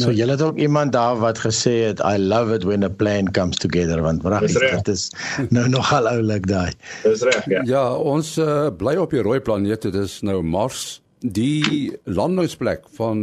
So 0.00 0.14
jy 0.14 0.28
het 0.30 0.42
ook 0.42 0.58
iemand 0.58 0.92
daar 0.96 1.18
wat 1.20 1.40
gesê 1.42 1.74
het 1.88 2.00
I 2.04 2.16
love 2.18 2.54
it 2.54 2.64
when 2.64 2.84
a 2.86 2.90
plane 2.90 3.30
comes 3.36 3.60
together 3.60 4.02
want 4.02 4.22
wragtig 4.22 4.80
dit 4.80 4.88
is 4.94 5.10
nou 5.50 5.68
nogal 5.68 6.08
oulik 6.08 6.48
daai. 6.50 6.72
Dis 7.04 7.24
reg 7.26 7.46
ja. 7.50 7.62
Ja, 7.68 7.84
ons 7.94 8.36
uh, 8.40 8.68
bly 8.76 8.96
op 9.00 9.14
die 9.14 9.22
rooi 9.22 9.40
planeet, 9.40 9.82
dit 9.88 9.94
is 9.94 10.20
nou 10.26 10.40
Mars 10.42 11.00
die 11.20 11.92
landingsplek 12.08 12.86
van 12.96 13.20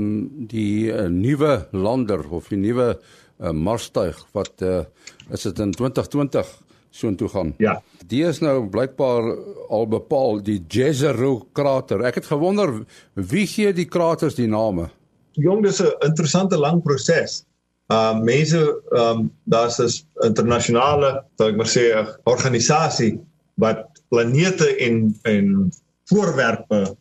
die 0.50 0.94
uh, 0.94 1.08
nuwe 1.10 1.68
lander 1.74 2.22
of 2.30 2.52
die 2.54 2.62
nuwe 2.62 2.94
uh, 2.94 3.52
Marstuig 3.52 4.20
wat 4.38 4.62
uh, 4.62 4.84
is 5.34 5.48
dit 5.50 5.60
in 5.60 5.74
2020 5.74 6.54
soontoe 6.98 7.30
gaan. 7.30 7.54
Ja. 7.62 7.78
Die 8.10 8.24
is 8.26 8.40
nou 8.42 8.62
blykbaar 8.72 9.34
al 9.70 9.88
bepaal 9.92 10.40
die 10.46 10.60
Jezero 10.72 11.48
krater. 11.58 12.02
Ek 12.08 12.22
het 12.22 12.30
gewonder 12.30 12.72
wie 13.13 13.46
gee 13.50 13.74
die 13.76 13.90
kraters 13.90 14.38
die 14.40 14.50
name? 14.50 14.90
Jong, 15.38 15.63
dis 15.63 15.82
'n 15.82 15.93
interessante 16.06 16.58
lang 16.58 16.82
proses. 16.84 17.45
Uh 17.88 18.19
mense 18.19 18.60
um 18.91 19.32
daar's 19.43 19.80
'n 19.80 19.89
internasionale, 20.26 21.23
sal 21.38 21.50
ek 21.50 21.58
maar 21.58 21.71
sê, 21.71 21.84
organisasie 22.23 23.19
wat 23.56 23.86
planete 24.10 24.76
en 24.78 25.15
en 25.23 25.71
voorwerpe 26.10 26.95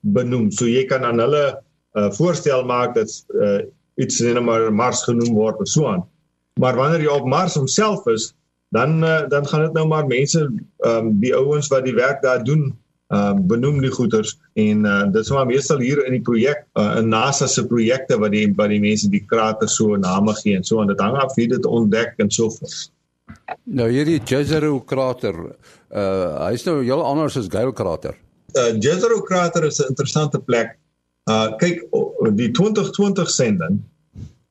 benoem. 0.00 0.50
So 0.50 0.66
jy 0.66 0.84
kan 0.84 1.04
aan 1.04 1.18
hulle 1.18 1.60
uh, 1.96 2.10
voorstel 2.12 2.64
maak 2.64 2.94
dat 2.94 3.10
uh, 3.34 3.60
iets 3.96 4.20
in 4.20 4.38
'n 4.38 4.74
Mars 4.74 5.02
genoem 5.04 5.34
word 5.34 5.60
of 5.60 5.68
so 5.68 5.86
aan. 5.86 6.04
Maar 6.60 6.76
wanneer 6.76 7.00
jy 7.00 7.12
op 7.12 7.26
Mars 7.26 7.54
homself 7.54 8.06
is, 8.06 8.34
dan 8.68 9.04
uh, 9.04 9.28
dan 9.28 9.46
gaan 9.46 9.60
dit 9.60 9.72
nou 9.72 9.86
maar 9.86 10.06
mense 10.06 10.40
ehm 10.78 11.06
um, 11.06 11.20
die 11.20 11.34
ouens 11.34 11.68
wat 11.68 11.84
die 11.84 11.94
werk 11.94 12.22
daar 12.22 12.44
doen 12.44 12.74
ehm 13.14 13.36
um, 13.38 13.42
benoem 13.46 13.78
die 13.80 13.90
goeters 13.94 14.32
en 14.58 14.84
uh, 14.84 15.04
dit 15.14 15.22
is 15.22 15.30
maar 15.30 15.46
meestal 15.46 15.78
hier 15.78 16.00
in 16.06 16.16
die 16.16 16.24
projek 16.26 16.64
uh, 16.74 16.96
in 16.98 17.08
NASA 17.12 17.46
se 17.46 17.62
projekte 17.66 18.18
wat 18.18 18.32
die 18.34 18.48
wat 18.58 18.72
die 18.72 18.80
mense 18.82 19.10
die 19.12 19.22
krater 19.30 19.68
so 19.70 19.96
name 19.96 20.34
gee 20.42 20.56
en 20.58 20.64
so 20.66 20.80
en 20.82 20.90
dit 20.90 21.00
hang 21.00 21.14
af 21.22 21.36
wie 21.36 21.46
dit 21.48 21.66
ontdek 21.66 22.18
en 22.18 22.30
so 22.30 22.50
voort. 22.50 22.90
Nou 23.64 23.86
hierdie 23.90 24.18
Jezero 24.18 24.80
krater 24.80 25.38
uh 25.94 26.48
hy's 26.48 26.66
nou 26.66 26.80
heel 26.82 27.02
anders 27.02 27.38
as 27.38 27.46
Gale 27.52 27.72
krater. 27.72 28.18
Uh 28.58 28.72
Jezero 28.74 29.22
krater 29.22 29.64
is 29.70 29.78
'n 29.80 29.94
interessante 29.94 30.42
plek. 30.42 30.74
Uh 31.30 31.54
kyk 31.62 31.86
die 32.34 32.50
2020 32.50 33.30
sending 33.30 33.82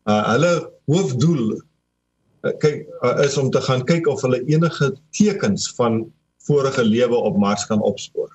uh 0.07 0.23
hulle 0.31 0.71
hoofdoel 0.87 1.59
Eh, 2.45 2.53
kyk 2.61 2.85
uh, 3.01 3.17
is 3.25 3.37
om 3.41 3.49
te 3.49 3.61
gaan 3.65 3.83
kyk 3.89 4.07
of 4.11 4.21
hulle 4.21 4.43
enige 4.45 4.91
tekens 5.17 5.71
van 5.77 6.03
vorige 6.45 6.83
lewe 6.85 7.17
op 7.17 7.37
Mars 7.41 7.65
kan 7.65 7.81
opspoor. 7.81 8.29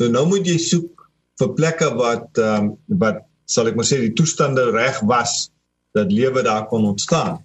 So 0.00 0.08
nou 0.08 0.22
moet 0.30 0.46
jy 0.48 0.56
soek 0.56 1.02
vir 1.40 1.50
plekke 1.58 1.90
wat 1.98 2.38
ehm 2.40 2.70
um, 2.70 2.98
wat 3.02 3.18
sal 3.50 3.68
ek 3.68 3.76
maar 3.76 3.84
sê 3.88 3.98
die 4.00 4.14
toestande 4.16 4.62
reg 4.72 4.96
was 5.10 5.50
dat 5.98 6.08
lewe 6.08 6.40
daar 6.46 6.64
kon 6.70 6.86
ontstaan. 6.88 7.42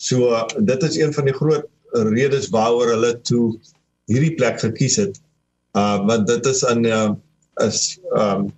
So 0.00 0.30
uh, 0.32 0.46
dit 0.56 0.86
is 0.88 0.96
een 0.96 1.12
van 1.12 1.28
die 1.28 1.34
groot 1.36 1.68
redes 2.08 2.48
waaroor 2.54 2.94
hulle 2.94 3.10
toe 3.28 3.58
hierdie 4.08 4.32
plek 4.38 4.62
gekies 4.62 4.96
het. 5.02 5.18
Uh 5.76 5.98
want 6.08 6.24
dit 6.30 6.48
is 6.48 6.62
'n 6.70 6.88
uh, 6.88 7.10
is 7.66 7.98
ehm 8.14 8.46
um, 8.46 8.48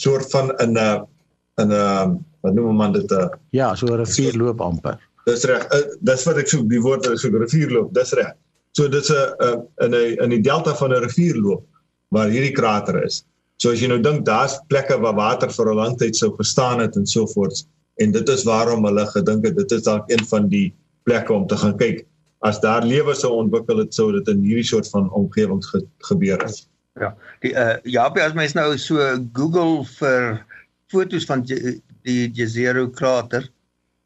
soort 0.00 0.30
van 0.32 0.48
'n 0.56 0.80
'n 0.80 1.68
'n 1.68 2.16
wat 2.40 2.54
noem 2.54 2.80
man 2.80 2.96
dit 2.96 3.12
'n 3.12 3.28
uh, 3.28 3.28
ja, 3.50 3.74
so 3.74 3.92
'n 3.92 4.00
rivierloop 4.00 4.60
amper. 4.60 4.96
Dis 5.28 5.44
reg. 5.44 5.68
Uh, 5.68 5.84
dis 6.00 6.24
wat 6.24 6.40
ek 6.40 6.48
soek, 6.48 6.64
die 6.72 6.80
woord 6.80 7.04
wat 7.04 7.12
ek 7.12 7.20
soek, 7.20 7.36
rivierloop. 7.44 7.92
Dis 7.92 8.16
reg. 8.16 8.32
So 8.72 8.88
dit's 8.88 9.12
'n 9.12 9.36
uh, 9.44 9.60
in 9.84 9.92
'n 9.92 10.16
in 10.24 10.30
die 10.30 10.40
delta 10.40 10.72
van 10.74 10.96
'n 10.96 11.04
rivierloop 11.04 11.68
waar 12.08 12.28
hierdie 12.28 12.52
krater 12.52 13.02
is. 13.04 13.24
So 13.62 13.70
as 13.70 13.80
jy 13.80 13.88
nou 13.88 14.00
dink 14.02 14.24
daar's 14.26 14.58
plekke 14.68 14.98
waar 15.00 15.16
water 15.16 15.48
vir 15.48 15.70
'n 15.70 15.76
lang 15.76 15.96
tyd 15.98 16.16
sou 16.16 16.34
gestaan 16.36 16.80
het 16.80 16.96
en 16.96 17.06
so 17.06 17.26
voort 17.26 17.64
en 18.02 18.12
dit 18.12 18.28
is 18.28 18.44
waarom 18.44 18.84
hulle 18.84 19.06
gedink 19.06 19.46
het 19.46 19.56
dit 19.56 19.72
is 19.72 19.82
dalk 19.86 20.10
een 20.10 20.24
van 20.26 20.48
die 20.48 20.74
plekke 21.04 21.32
om 21.32 21.46
te 21.46 21.56
gaan 21.56 21.76
kyk. 21.78 22.06
As 22.42 22.60
daar 22.60 22.84
lewe 22.84 23.14
sou 23.14 23.32
ontwikkel 23.38 23.78
het 23.78 23.94
sou 23.94 24.12
dit 24.12 24.28
in 24.28 24.42
hierdie 24.42 24.66
soort 24.66 24.88
van 24.90 25.10
omgewings 25.12 25.66
ge 25.66 25.84
gebeur 25.98 26.42
het. 26.42 26.66
Ja. 27.00 27.14
Die 27.40 27.52
uh 27.52 27.78
ja, 27.84 28.06
as 28.06 28.34
mens 28.34 28.54
nou 28.54 28.76
so 28.78 28.98
Google 29.32 29.84
vir 29.98 30.44
fotos 30.92 31.24
van 31.24 31.42
die, 31.42 31.80
die 32.02 32.30
Jezero 32.30 32.88
krater 32.90 33.48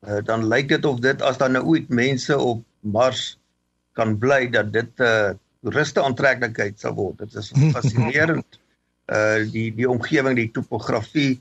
uh, 0.06 0.22
dan 0.24 0.46
lyk 0.48 0.68
dit 0.68 0.84
of 0.84 1.00
dit 1.00 1.22
as 1.22 1.38
dan 1.38 1.52
nou 1.56 1.64
ooit 1.64 1.88
mense 1.88 2.38
op 2.38 2.62
Mars 2.80 3.38
kan 3.98 4.16
bly 4.18 4.46
dat 4.50 4.72
dit 4.72 4.90
'n 4.98 5.02
uh, 5.02 5.34
toeriste 5.62 6.02
aantreklikheid 6.02 6.78
sal 6.80 6.94
word. 6.94 7.18
Dit 7.18 7.34
is 7.34 7.52
fascinerend. 7.74 8.58
uh 9.18 9.40
die 9.52 9.70
die 9.72 9.88
omgewing, 9.88 10.36
die 10.36 10.50
topografie, 10.52 11.38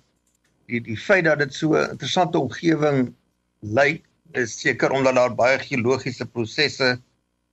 die 0.72 0.82
die 0.84 0.98
feit 0.98 1.26
dat 1.28 1.40
dit 1.44 1.54
so 1.54 1.76
'n 1.76 1.92
interessante 1.98 2.40
omgewing 2.40 3.14
lyk, 3.60 4.04
is 4.34 4.60
seker 4.60 4.92
omdat 4.92 5.16
daar 5.16 5.36
baie 5.36 5.60
geologiese 5.60 6.26
prosesse 6.26 6.98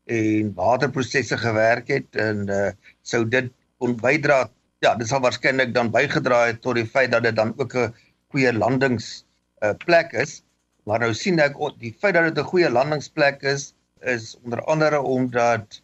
en 0.07 0.53
waterprosesse 0.55 1.37
gewerk 1.39 1.89
het 1.89 2.17
en 2.17 2.49
uh 2.49 2.71
sou 3.03 3.25
dit 3.29 3.51
kon 3.79 3.97
bydra 3.97 4.49
ja, 4.85 4.95
dit 4.95 5.09
sal 5.09 5.23
waarskynlik 5.25 5.73
dan 5.75 5.91
bygedra 5.91 6.47
het 6.51 6.61
tot 6.63 6.77
die 6.77 6.87
feit 6.87 7.11
dat 7.13 7.25
dit 7.25 7.37
dan 7.37 7.55
ook 7.57 7.75
'n 7.75 7.95
goeie 8.31 8.53
landings 8.53 9.25
uh 9.63 9.73
plek 9.85 10.13
is. 10.13 10.43
Maar 10.85 11.01
nou 11.01 11.15
sien 11.15 11.39
ek 11.39 11.57
die 11.79 11.95
feit 12.01 12.15
dat 12.15 12.35
dit 12.35 12.39
'n 12.39 12.51
goeie 12.53 12.71
landingsplek 12.71 13.43
is 13.43 13.75
is 14.01 14.37
onder 14.45 14.61
andere 14.65 15.01
omdat 15.01 15.81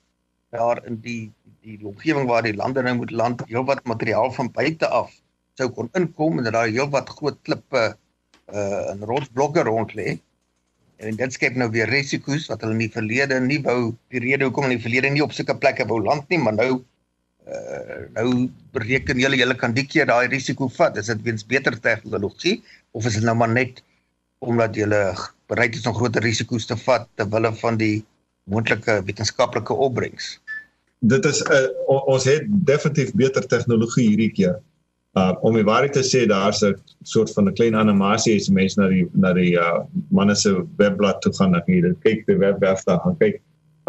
daar 0.51 0.81
in 0.87 1.01
die 1.05 1.33
die 1.61 1.79
omgewing 1.85 2.27
waar 2.29 2.43
die 2.43 2.57
lande 2.57 2.83
nou 2.83 2.95
moet 3.03 3.11
land 3.11 3.43
heelwat 3.47 3.85
materiaal 3.85 4.33
van 4.33 4.49
buite 4.53 4.89
af 4.89 5.13
sou 5.61 5.69
kon 5.77 5.91
inkom 5.99 6.39
en 6.39 6.47
dat 6.49 6.57
daar 6.57 6.71
heelwat 6.71 7.11
groot 7.19 7.39
klippe 7.47 7.83
uh 8.51 8.91
en 8.91 9.05
rotsblokke 9.07 9.63
rond 9.69 9.93
lê. 9.95 10.17
En 11.01 11.17
dit 11.17 11.33
skep 11.33 11.57
nou 11.57 11.69
weer 11.71 11.89
risiko's 11.89 12.49
wat 12.51 12.65
hulle 12.65 12.75
in 12.77 12.85
die 12.85 12.93
verlede 12.93 13.39
nie 13.45 13.61
wou 13.67 13.93
die 14.15 14.23
rede 14.25 14.49
hoekom 14.49 14.67
in 14.69 14.77
die 14.77 14.85
verlede 14.87 15.13
nie 15.13 15.23
op 15.25 15.37
sulke 15.37 15.57
plekke 15.57 15.87
wou 15.91 16.01
land 16.03 16.27
nie, 16.33 16.41
maar 16.43 16.57
nou 16.57 16.71
uh 17.51 18.01
nou 18.17 18.49
bereken 18.75 19.21
julle 19.23 19.39
julle 19.39 19.57
kan 19.61 19.77
die 19.77 19.87
keer 19.87 20.09
daai 20.11 20.29
risiko 20.33 20.69
vat. 20.79 20.97
Is 20.97 21.13
dit 21.13 21.23
weens 21.29 21.47
beter 21.47 21.79
tegnologie 21.79 22.61
of 22.91 23.07
is 23.07 23.21
dit 23.21 23.27
nou 23.29 23.37
maar 23.39 23.53
net 23.53 23.85
omdat 24.41 24.77
jy 24.77 24.89
bereid 25.51 25.77
is 25.77 25.87
om 25.87 25.95
groter 25.95 26.25
risiko's 26.25 26.67
te 26.67 26.77
vat 26.87 27.09
ter 27.17 27.29
wille 27.29 27.53
van 27.63 27.77
die 27.77 28.01
moontlike 28.51 29.03
wetenskaplike 29.07 29.75
opbrengs. 29.75 30.35
Dit 31.01 31.25
is 31.25 31.41
'n 31.43 31.53
uh, 31.53 31.59
eh, 31.59 32.09
ons 32.15 32.25
het 32.25 32.45
definitief 32.49 33.15
beter 33.15 33.47
tegnologie 33.47 34.09
hierdie 34.09 34.33
keer. 34.33 34.59
Uh 35.19 35.33
om 35.43 35.55
die 35.59 35.67
waarheid 35.67 35.93
te 35.93 36.05
sê 36.07 36.27
daar's 36.29 36.63
'n 36.63 36.75
soort 37.03 37.33
van 37.33 37.49
'n 37.49 37.55
klein 37.55 37.75
animasie 37.75 38.37
as 38.37 38.49
mense 38.49 38.81
na 38.81 38.89
die 38.89 39.07
na 39.13 39.33
die 39.33 39.55
uh 39.59 39.83
manne 40.11 40.35
se 40.35 40.67
webblad 40.77 41.21
toe 41.21 41.33
gaan 41.33 41.55
en 41.55 41.63
hier 41.67 41.95
kyk 42.05 42.27
die 42.27 42.39
webwerf 42.39 42.85
daar 42.85 43.01
gaan 43.01 43.17
kyk. 43.19 43.41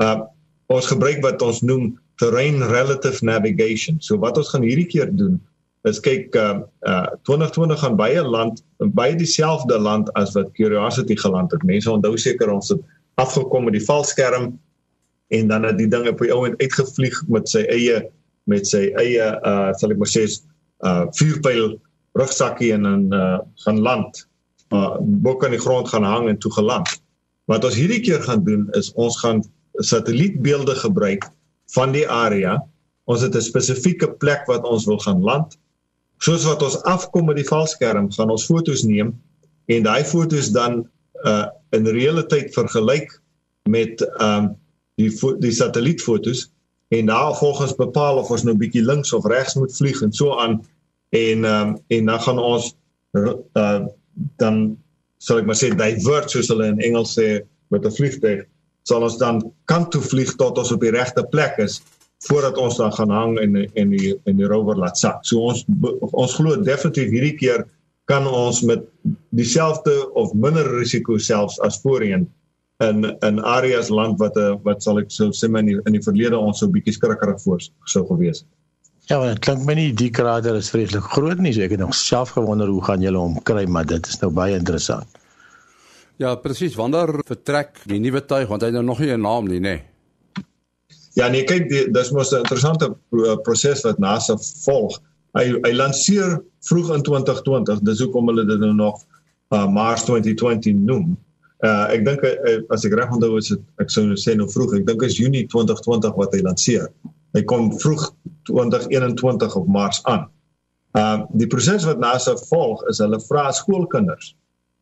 Uh 0.02 0.21
ons 0.67 0.88
gebruik 0.88 1.21
wat 1.21 1.41
ons 1.41 1.62
noem 1.62 2.00
terrain 2.15 2.63
relative 2.63 3.26
navigation. 3.26 4.00
So 4.00 4.17
wat 4.17 4.38
ons 4.38 4.50
gaan 4.50 4.63
hierdie 4.63 4.88
keer 4.88 5.15
doen 5.15 5.41
is 5.84 6.00
kyk 6.00 6.36
uh, 6.36 6.62
uh 6.86 7.08
2020 7.24 7.80
gaan 7.80 7.95
baie 7.97 8.21
land 8.21 8.63
baie 8.78 9.15
dieselfde 9.15 9.80
land 9.80 10.13
as 10.13 10.34
wat 10.34 10.52
Curiosity 10.54 11.15
geland 11.15 11.52
het. 11.52 11.63
Mense 11.63 11.91
onthou 11.91 12.17
seker 12.17 12.50
ons 12.50 12.69
het 12.69 12.82
afgekom 13.15 13.67
met 13.67 13.76
die 13.78 13.86
valskerm 13.86 14.52
en 15.32 15.47
dan 15.47 15.63
het 15.63 15.78
die 15.78 15.88
ding 15.88 16.08
op 16.10 16.19
die 16.19 16.32
ou 16.34 16.45
end 16.47 16.60
uitgevlieg 16.62 17.21
met 17.28 17.50
sy 17.50 17.63
eie 17.71 18.02
met 18.50 18.67
sy 18.67 18.89
eie 19.00 19.28
uh 19.47 19.71
sal 19.80 19.93
ek 19.93 20.02
maar 20.02 20.12
sê 20.12 20.26
uh 20.28 21.06
vuurpyl 21.17 21.78
rugsakkie 22.19 22.74
en 22.76 22.88
dan 22.88 23.08
uh 23.15 23.39
gaan 23.65 23.80
land. 23.80 24.26
Uh 24.74 24.97
bo 25.24 25.36
kan 25.36 25.56
die 25.56 25.62
grond 25.62 25.88
gaan 25.88 26.08
hang 26.08 26.30
en 26.30 26.39
toe 26.39 26.52
geland. 26.52 26.89
Wat 27.52 27.63
ons 27.67 27.78
hierdie 27.78 28.02
keer 28.04 28.24
gaan 28.24 28.43
doen 28.47 28.67
is 28.80 28.91
ons 28.93 29.19
gaan 29.24 29.43
satellietbeelde 29.80 30.76
gebruik 30.76 31.30
van 31.76 31.95
die 31.95 32.08
area. 32.08 32.60
Ons 33.06 33.21
het 33.21 33.36
'n 33.36 33.41
spesifieke 33.41 34.12
plek 34.24 34.47
wat 34.47 34.63
ons 34.63 34.86
wil 34.86 35.00
gaan 35.00 35.21
land 35.21 35.60
soos 36.21 36.45
wat 36.45 36.62
ons 36.65 36.78
afkom 36.89 37.30
met 37.30 37.39
die 37.41 37.47
valskerm 37.47 38.10
gaan 38.13 38.34
ons 38.34 38.45
fotos 38.50 38.86
neem 38.86 39.13
en 39.74 39.88
daai 39.88 40.04
fotos 40.08 40.52
dan 40.54 40.84
uh 41.26 41.47
in 41.71 41.88
tyd 42.27 42.53
vergelyk 42.53 43.21
met 43.69 44.01
um 44.19 44.55
die 44.99 45.12
die 45.39 45.51
satellietfotos 45.51 46.49
en 46.91 47.05
daar 47.05 47.36
volgens 47.36 47.75
bepaal 47.75 48.17
of 48.17 48.29
ons 48.29 48.43
nou 48.43 48.55
bietjie 48.57 48.84
links 48.84 49.13
of 49.13 49.25
regs 49.25 49.55
moet 49.55 49.75
vlieg 49.75 50.01
en 50.01 50.12
so 50.12 50.38
aan 50.38 50.62
en 51.10 51.45
um 51.45 51.77
en 51.88 52.05
dan 52.05 52.21
gaan 52.21 52.39
ons 52.39 52.75
uh 53.13 53.86
dan 54.38 54.77
sal 55.17 55.39
ek 55.39 55.45
maar 55.45 55.57
sê 55.57 55.71
divert 55.75 56.29
soos 56.29 56.49
hulle 56.49 56.67
in 56.67 56.79
Engels 56.79 57.15
sê 57.17 57.41
met 57.69 57.86
'n 57.86 57.95
vliegtuig 57.97 58.45
sal 58.84 59.03
ons 59.05 59.17
dan 59.17 59.41
kant 59.65 59.91
toe 59.91 60.01
vlieg 60.01 60.36
tot 60.36 60.57
ons 60.57 60.71
op 60.71 60.81
die 60.81 60.93
regte 60.93 61.23
plek 61.34 61.57
is 61.57 61.81
voordat 62.27 62.57
ons 62.57 62.77
dan 62.77 62.93
gaan 62.93 63.10
hang 63.10 63.38
en 63.39 63.55
en 63.73 63.89
die 63.89 64.13
en 64.29 64.38
die 64.38 64.49
rover 64.49 64.77
laat 64.77 64.97
sak. 64.97 65.25
So 65.25 65.47
ons 65.49 65.65
ons 66.12 66.36
glo 66.38 66.57
definitief 66.62 67.10
hierdie 67.10 67.38
keer 67.38 67.65
kan 68.05 68.27
ons 68.27 68.61
met 68.61 68.83
dieselfde 69.29 70.13
of 70.13 70.33
minder 70.33 70.67
risiko 70.77 71.17
selfs 71.17 71.59
as 71.59 71.79
voorheen 71.81 72.27
in 72.81 73.05
in 73.21 73.39
areas 73.39 73.89
land 73.89 74.19
wat 74.19 74.37
'n 74.37 74.59
wat 74.63 74.83
sal 74.83 74.99
ek 74.99 75.11
sou 75.11 75.29
sê 75.29 75.45
in 75.57 75.65
die, 75.65 75.77
in 75.85 75.93
die 75.93 76.03
verlede 76.03 76.37
ons 76.37 76.59
so 76.59 76.67
bietjie 76.67 76.93
skrikkerig 76.93 77.41
voor 77.41 77.61
sou 77.85 78.05
gewees 78.07 78.39
het. 78.39 78.49
Ja, 79.09 79.17
want 79.17 79.29
dit 79.33 79.39
klink 79.39 79.65
my 79.65 79.73
nie 79.73 79.93
die 79.93 80.09
krater 80.09 80.55
is 80.55 80.69
vreeslik 80.69 81.03
groot 81.03 81.37
nie, 81.37 81.53
so 81.53 81.61
ek 81.61 81.71
het 81.71 81.79
nog 81.79 81.95
self 81.95 82.29
gewonder 82.29 82.67
hoe 82.67 82.83
gaan 82.83 83.01
julle 83.01 83.17
hom 83.17 83.41
kry, 83.43 83.65
maar 83.65 83.85
dit 83.85 84.07
is 84.07 84.19
nou 84.21 84.31
baie 84.31 84.55
interessant. 84.55 85.07
Ja, 86.17 86.35
presies. 86.35 86.75
Wanneer 86.75 87.21
vertrek 87.25 87.81
die 87.85 87.99
nuwe 87.99 88.25
tuig 88.25 88.47
want 88.47 88.61
hy 88.61 88.69
het 88.69 88.77
nou 88.77 88.85
nog 88.85 88.99
nie 88.99 89.11
'n 89.11 89.21
naam 89.21 89.47
nie, 89.47 89.59
nê? 89.59 89.61
Nee. 89.61 89.81
Ja 91.13 91.27
nee, 91.27 91.43
kyk, 91.43 91.67
dis 91.93 92.11
mos 92.11 92.31
'n 92.31 92.37
interessante 92.45 92.93
proses 93.43 93.81
wat 93.83 93.99
NASA 93.99 94.37
volg. 94.63 95.01
Hy 95.37 95.45
hy 95.63 95.71
lanseer 95.75 96.39
vroeg 96.67 96.93
in 96.95 97.03
2020. 97.07 97.83
Dis 97.87 98.01
hoekom 98.03 98.29
hulle 98.31 98.45
dit 98.47 98.59
nou 98.61 98.73
nog 98.75 99.01
uh, 99.55 99.67
Mars 99.71 100.05
2020 100.07 100.75
noem. 100.87 101.13
Uh 101.61 101.85
ek 101.93 102.05
dink 102.07 102.25
uh, 102.25 102.57
as 102.73 102.85
ek 102.87 102.95
reg 102.97 103.13
onthou 103.13 103.37
is 103.39 103.51
dit 103.53 103.63
ek 103.83 103.93
sou 103.93 104.05
nou 104.09 104.19
sê 104.19 104.35
nou 104.37 104.49
vroeg. 104.51 104.79
Ek 104.81 104.87
dink 104.89 105.05
is 105.07 105.19
Junie 105.19 105.45
2020 105.51 106.17
wat 106.19 106.35
hy 106.35 106.43
lanseer. 106.45 106.89
Hy 107.37 107.43
kom 107.47 107.71
vroeg 107.83 108.09
2021 108.49 109.57
op 109.59 109.67
Mars 109.71 110.01
aan. 110.11 110.27
Uh 110.97 111.23
die 111.39 111.49
proses 111.51 111.87
wat 111.87 112.01
NASA 112.03 112.35
volg 112.49 112.83
is 112.91 112.99
hulle 113.03 113.21
vra 113.29 113.49
skoolkinders. 113.55 114.33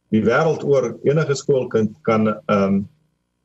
Die 0.09 0.23
wêreld 0.25 0.63
oor 0.65 0.95
enige 1.05 1.35
skoolkind 1.37 1.93
kan 2.07 2.33
um 2.49 2.87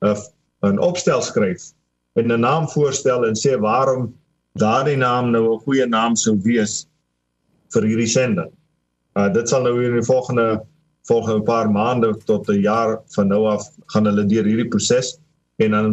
'n 0.04 0.16
'n 0.64 0.78
opstel 0.80 1.20
skryf 1.22 1.72
en 2.16 2.32
'n 2.32 2.40
naam 2.40 2.68
voorstel 2.68 3.26
en 3.28 3.36
sê 3.36 3.58
waarom 3.60 4.14
daardie 4.56 4.96
naam 4.96 5.30
nou 5.30 5.54
'n 5.54 5.62
goeie 5.66 5.86
naam 5.86 6.16
sou 6.16 6.38
wees 6.42 6.86
vir 7.74 7.88
hierdie 7.90 8.10
sending. 8.10 8.52
Uh 9.18 9.28
dit 9.34 9.48
sal 9.48 9.66
nou 9.66 9.76
in 9.82 9.98
die 9.98 10.06
volgende 10.06 10.62
volgende 11.08 11.44
paar 11.44 11.68
maande 11.70 12.14
tot 12.24 12.48
'n 12.48 12.62
jaar 12.64 13.00
van 13.16 13.28
nou 13.28 13.44
af 13.46 13.68
gaan 13.92 14.06
hulle 14.08 14.24
deur 14.26 14.44
hierdie 14.44 14.68
proses 14.68 15.18
en 15.58 15.70
dan 15.70 15.90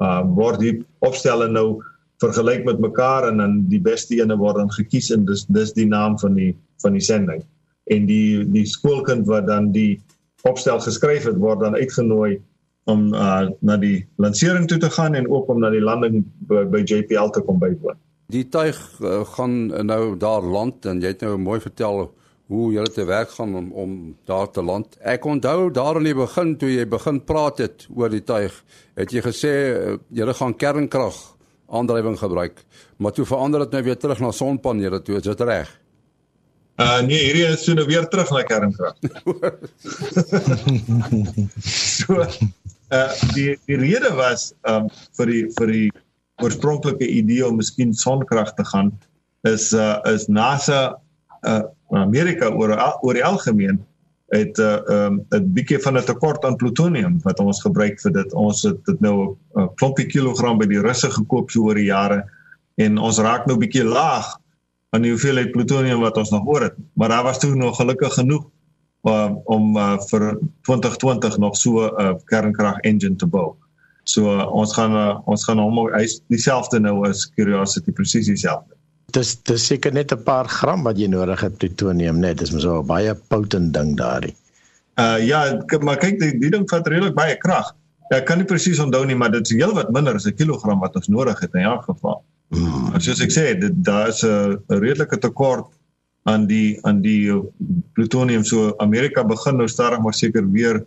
uh 0.00 0.22
word 0.36 0.60
die 0.60 0.84
opstelle 1.00 1.48
nou 1.48 1.82
vergelyk 2.22 2.64
met 2.64 2.78
mekaar 2.78 3.28
en 3.28 3.42
dan 3.42 3.56
die 3.68 3.80
beste 3.80 4.16
ene 4.20 4.36
word 4.36 4.56
dan 4.56 4.70
gekies 4.70 5.10
en 5.10 5.26
dis 5.28 5.44
dis 5.48 5.72
die 5.72 5.86
naam 5.86 6.18
van 6.18 6.34
die 6.34 6.54
van 6.82 6.92
die 6.92 7.04
sending. 7.04 7.42
En 7.90 8.06
die 8.06 8.44
die 8.44 8.66
skoolkind 8.66 9.26
wat 9.26 9.46
dan 9.46 9.72
die 9.72 10.00
opstel 10.48 10.80
geskryf 10.80 11.24
het 11.24 11.36
word 11.40 11.60
dan 11.60 11.74
uitgenooi 11.74 12.40
om 12.84 13.14
uh, 13.14 13.48
na 13.64 13.76
die 13.80 14.04
lansering 14.20 14.68
toe 14.68 14.78
te 14.78 14.90
gaan 14.92 15.14
en 15.14 15.28
ook 15.28 15.48
om 15.48 15.60
na 15.60 15.70
die 15.72 15.80
landing 15.80 16.24
by, 16.48 16.64
by 16.68 16.82
JPL 16.84 17.32
te 17.32 17.40
kom 17.40 17.58
bywoon. 17.58 17.96
Die 18.32 18.46
tuig 18.48 18.78
uh, 19.00 19.20
gaan 19.34 19.66
nou 19.86 20.16
daar 20.16 20.42
land 20.42 20.86
en 20.88 21.00
jy 21.02 21.12
het 21.12 21.24
nou 21.26 21.36
mooi 21.38 21.60
vertel 21.60 22.06
hoe 22.52 22.72
jy 22.74 22.84
te 22.92 23.04
werk 23.08 23.30
gaan 23.36 23.54
om 23.56 23.70
om 23.72 23.92
daar 24.28 24.50
te 24.52 24.62
land. 24.62 24.96
Ek 25.00 25.24
onthou 25.24 25.70
daar 25.72 25.96
in 26.00 26.08
die 26.08 26.16
begin 26.16 26.56
toe 26.60 26.70
jy 26.72 26.84
begin 26.88 27.20
praat 27.24 27.62
het 27.64 27.86
oor 27.94 28.12
die 28.12 28.24
tuig, 28.24 28.56
het 28.96 29.12
jy 29.12 29.22
gesê 29.24 29.54
uh, 29.72 29.96
jy 30.12 30.32
gaan 30.40 30.56
kernkrag 30.56 31.20
aandrywing 31.74 32.18
gebruik, 32.20 32.60
maar 33.00 33.12
toe 33.16 33.24
verander 33.26 33.64
dit 33.64 33.72
nou 33.72 33.82
weer 33.86 33.96
terug 33.98 34.20
na 34.20 34.30
sonpanele 34.36 35.00
toe, 35.02 35.16
is 35.18 35.26
dit 35.26 35.40
reg? 35.40 35.70
Uh 36.78 37.00
nee, 37.06 37.20
hierdie 37.22 37.46
is 37.48 37.64
so 37.64 37.74
nou 37.74 37.86
weer 37.86 38.06
terug 38.10 38.30
na 38.34 38.42
kernkrag. 38.42 38.96
so 41.96 42.20
uh 42.20 43.10
die 43.34 43.54
die 43.66 43.78
rede 43.80 44.12
was 44.18 44.52
um 44.68 44.90
vir 45.16 45.32
die 45.32 45.44
vir 45.56 45.72
die 45.72 45.90
oorspronklike 46.42 47.06
idee 47.06 47.46
om 47.46 47.56
miskien 47.56 47.94
sonkrag 47.94 48.54
te 48.54 48.64
gaan 48.64 48.92
is 49.42 49.72
uh 49.72 49.98
is 50.10 50.26
NASA 50.26 50.96
uh 51.46 51.62
Amerika 51.94 52.50
oor 52.50 52.74
oor 53.02 53.14
die 53.14 53.24
algemeen 53.24 53.82
het 54.34 54.58
'n 54.58 54.62
uh, 54.62 55.06
um 55.06 55.26
'n 55.30 55.52
bietjie 55.52 55.78
van 55.78 55.96
'n 55.96 56.04
tekort 56.04 56.44
aan 56.44 56.56
plutonium 56.56 57.20
wat 57.22 57.38
ons 57.38 57.60
gebruik 57.60 58.00
vir 58.00 58.12
dit. 58.12 58.32
Ons 58.32 58.62
het 58.62 58.84
dit 58.84 59.00
nou 59.00 59.36
'n 59.54 59.60
uh, 59.60 59.68
klompie 59.74 60.06
kilogram 60.06 60.58
by 60.58 60.66
die 60.66 60.80
Russe 60.80 61.10
gekoop 61.10 61.50
so 61.50 61.62
oor 61.62 61.74
die 61.74 61.90
jare 61.92 62.24
en 62.74 62.98
ons 62.98 63.18
raak 63.18 63.46
nou 63.46 63.58
bietjie 63.58 63.84
laag 63.84 64.40
aan 64.90 65.02
die 65.02 65.10
hoeveelheid 65.10 65.52
plutonium 65.52 66.00
wat 66.00 66.16
ons 66.16 66.30
nog 66.30 66.46
oor 66.46 66.62
het. 66.62 66.74
Maar 66.94 67.08
daar 67.08 67.22
was 67.22 67.38
toe 67.38 67.54
nog 67.54 67.76
gelukkig 67.76 68.14
genoeg 68.14 68.44
uh, 69.02 69.30
om 69.44 69.76
uh, 69.76 69.98
vir 69.98 70.38
2020 70.62 71.38
nog 71.38 71.56
so 71.56 71.86
'n 71.86 72.00
uh, 72.00 72.14
kernkrag 72.24 72.78
engine 72.80 73.16
te 73.16 73.26
bou. 73.26 73.54
So 74.04 74.28
uh, 74.28 74.46
ons 74.52 74.72
gaan 74.76 74.92
uh, 74.92 75.20
ons 75.30 75.44
gaan 75.48 75.60
hom 75.62 75.80
hy's 75.94 76.18
dieselfde 76.32 76.80
nou 76.80 77.02
as 77.08 77.24
Curiosity 77.36 77.92
presies 77.92 78.28
dieselfde. 78.28 78.76
Dis 79.16 79.34
dis 79.48 79.66
seker 79.70 79.94
net 79.94 80.12
'n 80.12 80.24
paar 80.24 80.48
gram 80.48 80.84
wat 80.84 80.98
jy 80.98 81.08
nodig 81.08 81.40
het 81.40 81.58
plutonium 81.58 82.20
net. 82.20 82.38
Dis 82.38 82.52
mos 82.52 82.66
'n 82.66 82.86
baie 82.86 83.14
potent 83.14 83.72
ding 83.72 83.96
daardie. 83.96 84.34
Uh 85.00 85.18
ja, 85.18 85.58
maar 85.80 85.96
kyk 85.96 86.20
die, 86.20 86.38
die 86.38 86.50
ding 86.50 86.68
vat 86.70 86.86
redelik 86.86 87.14
baie 87.14 87.36
krag. 87.36 87.74
Ek 88.12 88.26
kan 88.26 88.38
nie 88.38 88.46
presies 88.46 88.78
onthou 88.78 89.04
nie, 89.06 89.16
maar 89.16 89.32
dit 89.32 89.42
is 89.42 89.56
heelwat 89.56 89.90
minder 89.90 90.14
as 90.14 90.26
'n 90.26 90.36
kilogram 90.36 90.80
wat 90.80 90.96
ons 90.96 91.08
nodig 91.08 91.40
het 91.40 91.54
in 91.54 91.64
elk 91.64 91.84
geval. 91.84 92.22
Hmm. 92.50 92.92
Soos 93.00 93.20
ek 93.20 93.32
sê, 93.32 93.58
dit 93.58 93.72
daar 93.84 94.08
is 94.08 94.22
'n 94.22 94.60
redelike 94.68 95.18
tekort 95.18 95.72
aan 96.24 96.46
die 96.46 96.78
aan 96.82 97.00
die 97.04 97.32
plutonium 97.92 98.44
so 98.44 98.74
Amerika 98.80 99.24
begin 99.24 99.56
nou 99.56 99.68
stadig 99.68 100.00
maar 100.00 100.14
seker 100.14 100.44
weer 100.50 100.84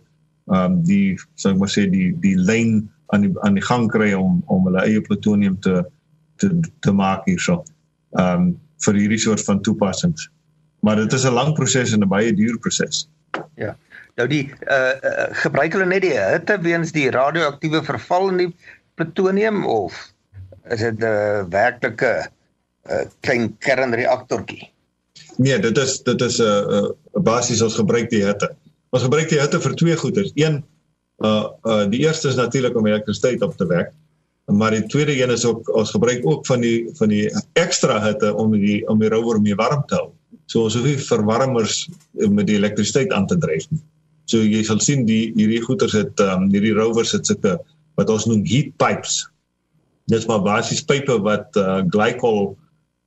ehm 0.48 0.72
um, 0.72 0.78
die 0.84 1.18
sou 1.34 1.52
ek 1.52 1.58
maar 1.58 1.70
sê 1.70 1.86
die 1.90 2.10
die 2.22 2.36
lyn 2.36 2.88
aan 3.14 3.26
die 3.26 3.32
aan 3.40 3.54
die 3.54 3.64
gang 3.64 3.88
kry 3.90 4.12
om 4.12 4.42
om 4.46 4.66
hulle 4.68 4.84
eie 4.84 5.00
plutonium 5.00 5.58
te 5.60 5.84
te 6.36 6.50
te 6.80 6.92
maak 6.92 7.26
hierso. 7.30 7.62
Ehm 8.16 8.48
um, 8.48 8.48
vir 8.84 8.94
hierdie 8.94 9.18
soort 9.18 9.42
van 9.42 9.60
toepassings. 9.66 10.28
Maar 10.86 10.96
dit 10.96 11.12
is 11.12 11.24
'n 11.26 11.34
lang 11.34 11.54
proses 11.54 11.92
en 11.92 12.02
'n 12.04 12.08
baie 12.08 12.34
duur 12.34 12.58
proses. 12.58 13.08
Ja. 13.54 13.76
Nou 14.16 14.28
die 14.28 14.44
uh, 14.66 14.94
uh 15.10 15.26
gebruik 15.42 15.72
hulle 15.72 15.86
net 15.86 16.02
die 16.02 16.14
hitte 16.14 16.60
weens 16.60 16.92
die 16.92 17.10
radioaktiewe 17.10 17.82
verval 17.84 18.28
in 18.28 18.36
die 18.36 18.54
plutonium 18.94 19.66
of 19.66 20.12
is 20.70 20.80
dit 20.80 20.98
'n 20.98 21.04
uh, 21.04 21.44
werklike 21.50 22.30
uh, 22.90 23.04
klein 23.20 23.56
kernreaktortjie? 23.58 24.70
Nee, 25.36 25.58
dit 25.58 25.78
is 25.78 26.02
dit 26.02 26.20
is 26.20 26.38
'n 26.38 26.42
uh, 26.42 26.82
uh, 26.82 27.22
basies 27.22 27.62
ons 27.62 27.74
gebruik 27.74 28.10
die 28.10 28.24
hitte. 28.24 28.54
Ons 28.90 29.02
gebruik 29.02 29.28
die 29.28 29.40
hitte 29.40 29.60
vir 29.60 29.74
twee 29.74 29.96
goeders. 29.96 30.32
Een 30.34 30.64
uh 31.24 31.48
uh 31.64 31.84
die 31.90 32.04
eerste 32.06 32.28
is 32.28 32.38
natuurlik 32.38 32.76
om 32.76 32.86
elektrisiteit 32.86 33.42
op 33.42 33.56
te 33.56 33.66
wek. 33.66 33.90
Maar 34.48 34.70
die 34.70 34.86
tweede 34.86 35.12
een 35.22 35.30
is 35.30 35.44
ook 35.44 35.68
ons 35.76 35.90
gebruik 35.90 36.26
ook 36.26 36.46
van 36.46 36.60
die 36.60 36.88
van 36.96 37.08
die 37.08 37.26
ekstra 37.52 38.00
hitte 38.00 38.34
om 38.34 38.52
die 38.52 38.80
om 38.88 38.98
die 38.98 39.10
rover 39.12 39.40
mee 39.40 39.54
warm 39.54 39.82
te 39.86 39.98
hou. 39.98 40.12
So 40.46 40.64
ons 40.64 40.76
hoef 40.78 40.86
nie 40.86 40.96
verwarmers 40.96 41.88
met 42.12 42.46
die 42.48 42.56
elektrisiteit 42.56 43.12
aan 43.12 43.26
te 43.26 43.36
dryf 43.38 43.66
nie. 43.70 43.82
So 44.24 44.40
jy 44.44 44.62
sal 44.64 44.80
sien 44.80 45.04
die 45.08 45.32
hierdie 45.36 45.60
goeders 45.64 45.96
het 45.96 46.20
um, 46.20 46.48
hierdie 46.52 46.72
rovers 46.76 47.12
het 47.16 47.28
sulke 47.28 47.58
wat 48.00 48.10
ons 48.12 48.28
noem 48.28 48.44
heat 48.48 48.72
pipes. 48.80 49.26
Dit 50.08 50.22
is 50.22 50.28
maar 50.30 50.40
basies 50.46 50.84
pipe 50.84 51.18
wat 51.26 51.56
uh 51.60 51.82
glycol 51.92 52.56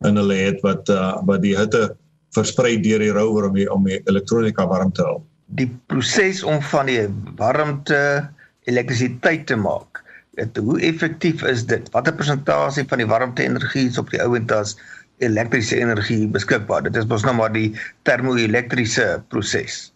in 0.05 0.17
hulle 0.17 0.37
het 0.37 0.61
wat 0.65 0.89
uh 0.89 1.15
wat 1.25 1.41
die 1.45 1.55
hitte 1.57 1.95
versprei 2.35 2.77
deur 2.81 3.01
die 3.03 3.11
rower 3.11 3.49
om 3.49 3.57
die, 3.57 3.67
om 3.71 3.83
die 3.87 3.99
elektronika 4.07 4.67
warm 4.67 4.93
te 4.95 5.03
hou. 5.03 5.19
Die 5.59 5.67
proses 5.91 6.43
om 6.47 6.61
van 6.71 6.87
die 6.87 7.03
warmte 7.39 8.29
elektrisiteit 8.69 9.47
te 9.49 9.57
maak. 9.59 10.01
Dit 10.39 10.57
hoe 10.63 10.79
effektief 10.79 11.43
is 11.43 11.65
dit? 11.67 11.89
Watter 11.91 12.15
persentasie 12.15 12.85
van 12.87 13.01
die 13.03 13.09
warmte 13.09 13.43
energie 13.43 13.89
is 13.89 13.99
op 13.99 14.11
die 14.13 14.21
ouend 14.23 14.51
as 14.55 14.77
elektriese 15.19 15.79
energie 15.81 16.23
beskikbaar? 16.31 16.85
Dit 16.87 16.95
is 17.01 17.09
mos 17.09 17.25
nou 17.27 17.35
maar 17.35 17.51
die 17.53 17.73
termoelektriese 18.07 19.17
proses. 19.33 19.89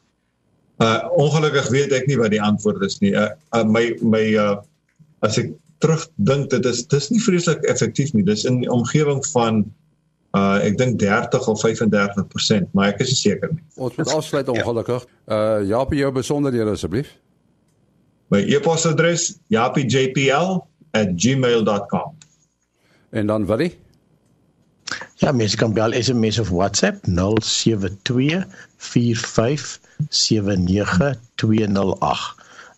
Uh 0.83 1.07
ongelukkig 1.15 1.69
weet 1.71 1.93
ek 1.95 2.09
nie 2.11 2.19
wat 2.19 2.33
die 2.35 2.41
antwoord 2.43 2.83
is 2.83 2.99
nie. 2.99 3.13
Uh, 3.15 3.31
uh 3.55 3.63
my 3.63 3.87
my 4.03 4.25
uh 4.35 4.57
as 5.23 5.39
ek 5.39 5.53
terugdink 5.83 6.49
dit 6.51 6.67
is 6.67 6.83
dis 6.91 7.09
nie 7.13 7.23
vreeslik 7.23 7.63
effektief 7.71 8.11
nie. 8.13 8.25
Dis 8.27 8.43
in 8.49 8.59
die 8.63 8.71
omgewing 8.71 9.23
van 9.31 9.63
uh 10.35 10.57
ek 10.67 10.75
dink 10.77 10.99
30 10.99 11.47
of 11.47 11.61
35%, 11.61 12.67
maar 12.75 12.87
ek 12.93 12.99
is 13.05 13.09
nie 13.13 13.21
seker 13.21 13.49
nie. 13.53 13.63
Ons 13.75 13.95
moet 13.99 14.13
afsluit 14.17 14.47
ongelukkig. 14.51 15.01
Uh 15.31 15.59
Japie 15.69 15.99
jou 16.03 16.11
besonderhede 16.11 16.71
asseblief. 16.75 17.09
My 18.33 18.41
e-posadres 18.41 19.23
japiejpl@gmail.com. 19.53 22.07
En 23.09 23.27
dan 23.27 23.45
wat? 23.45 23.61
Ja, 25.15 25.31
mens 25.31 25.55
kan 25.55 25.73
bel 25.73 25.91
SMS 25.91 26.39
of 26.39 26.49
WhatsApp 26.49 27.07
0724579208. 27.07 27.13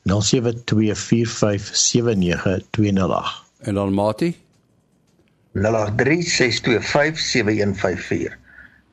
0724579208. 0.08 0.13
En 3.60 3.74
dan 3.74 3.93
Mati 3.93 4.46
0836257154 5.58 8.38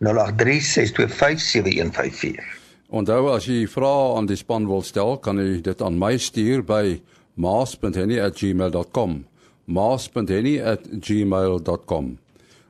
0836257154 0.05 2.64
Onthou 2.94 3.33
as 3.33 3.48
jy 3.48 3.64
vrae 3.66 4.12
aan 4.14 4.29
die 4.31 4.37
span 4.38 4.68
wil 4.70 4.85
stel, 4.87 5.16
kan 5.18 5.35
jy 5.40 5.59
dit 5.64 5.81
aan 5.83 5.98
my 5.98 6.14
stuur 6.20 6.62
by 6.62 7.00
maas.henny@gmail.com. 7.35 9.24
maas.henny@gmail.com. 9.64 12.18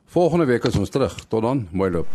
Volgende 0.07 0.47
week 0.47 0.65
is 0.65 0.77
ons 0.77 0.91
terug. 0.91 1.25
Tot 1.29 1.43
dan, 1.43 1.69
mooi 1.73 1.91
loop. 1.91 2.07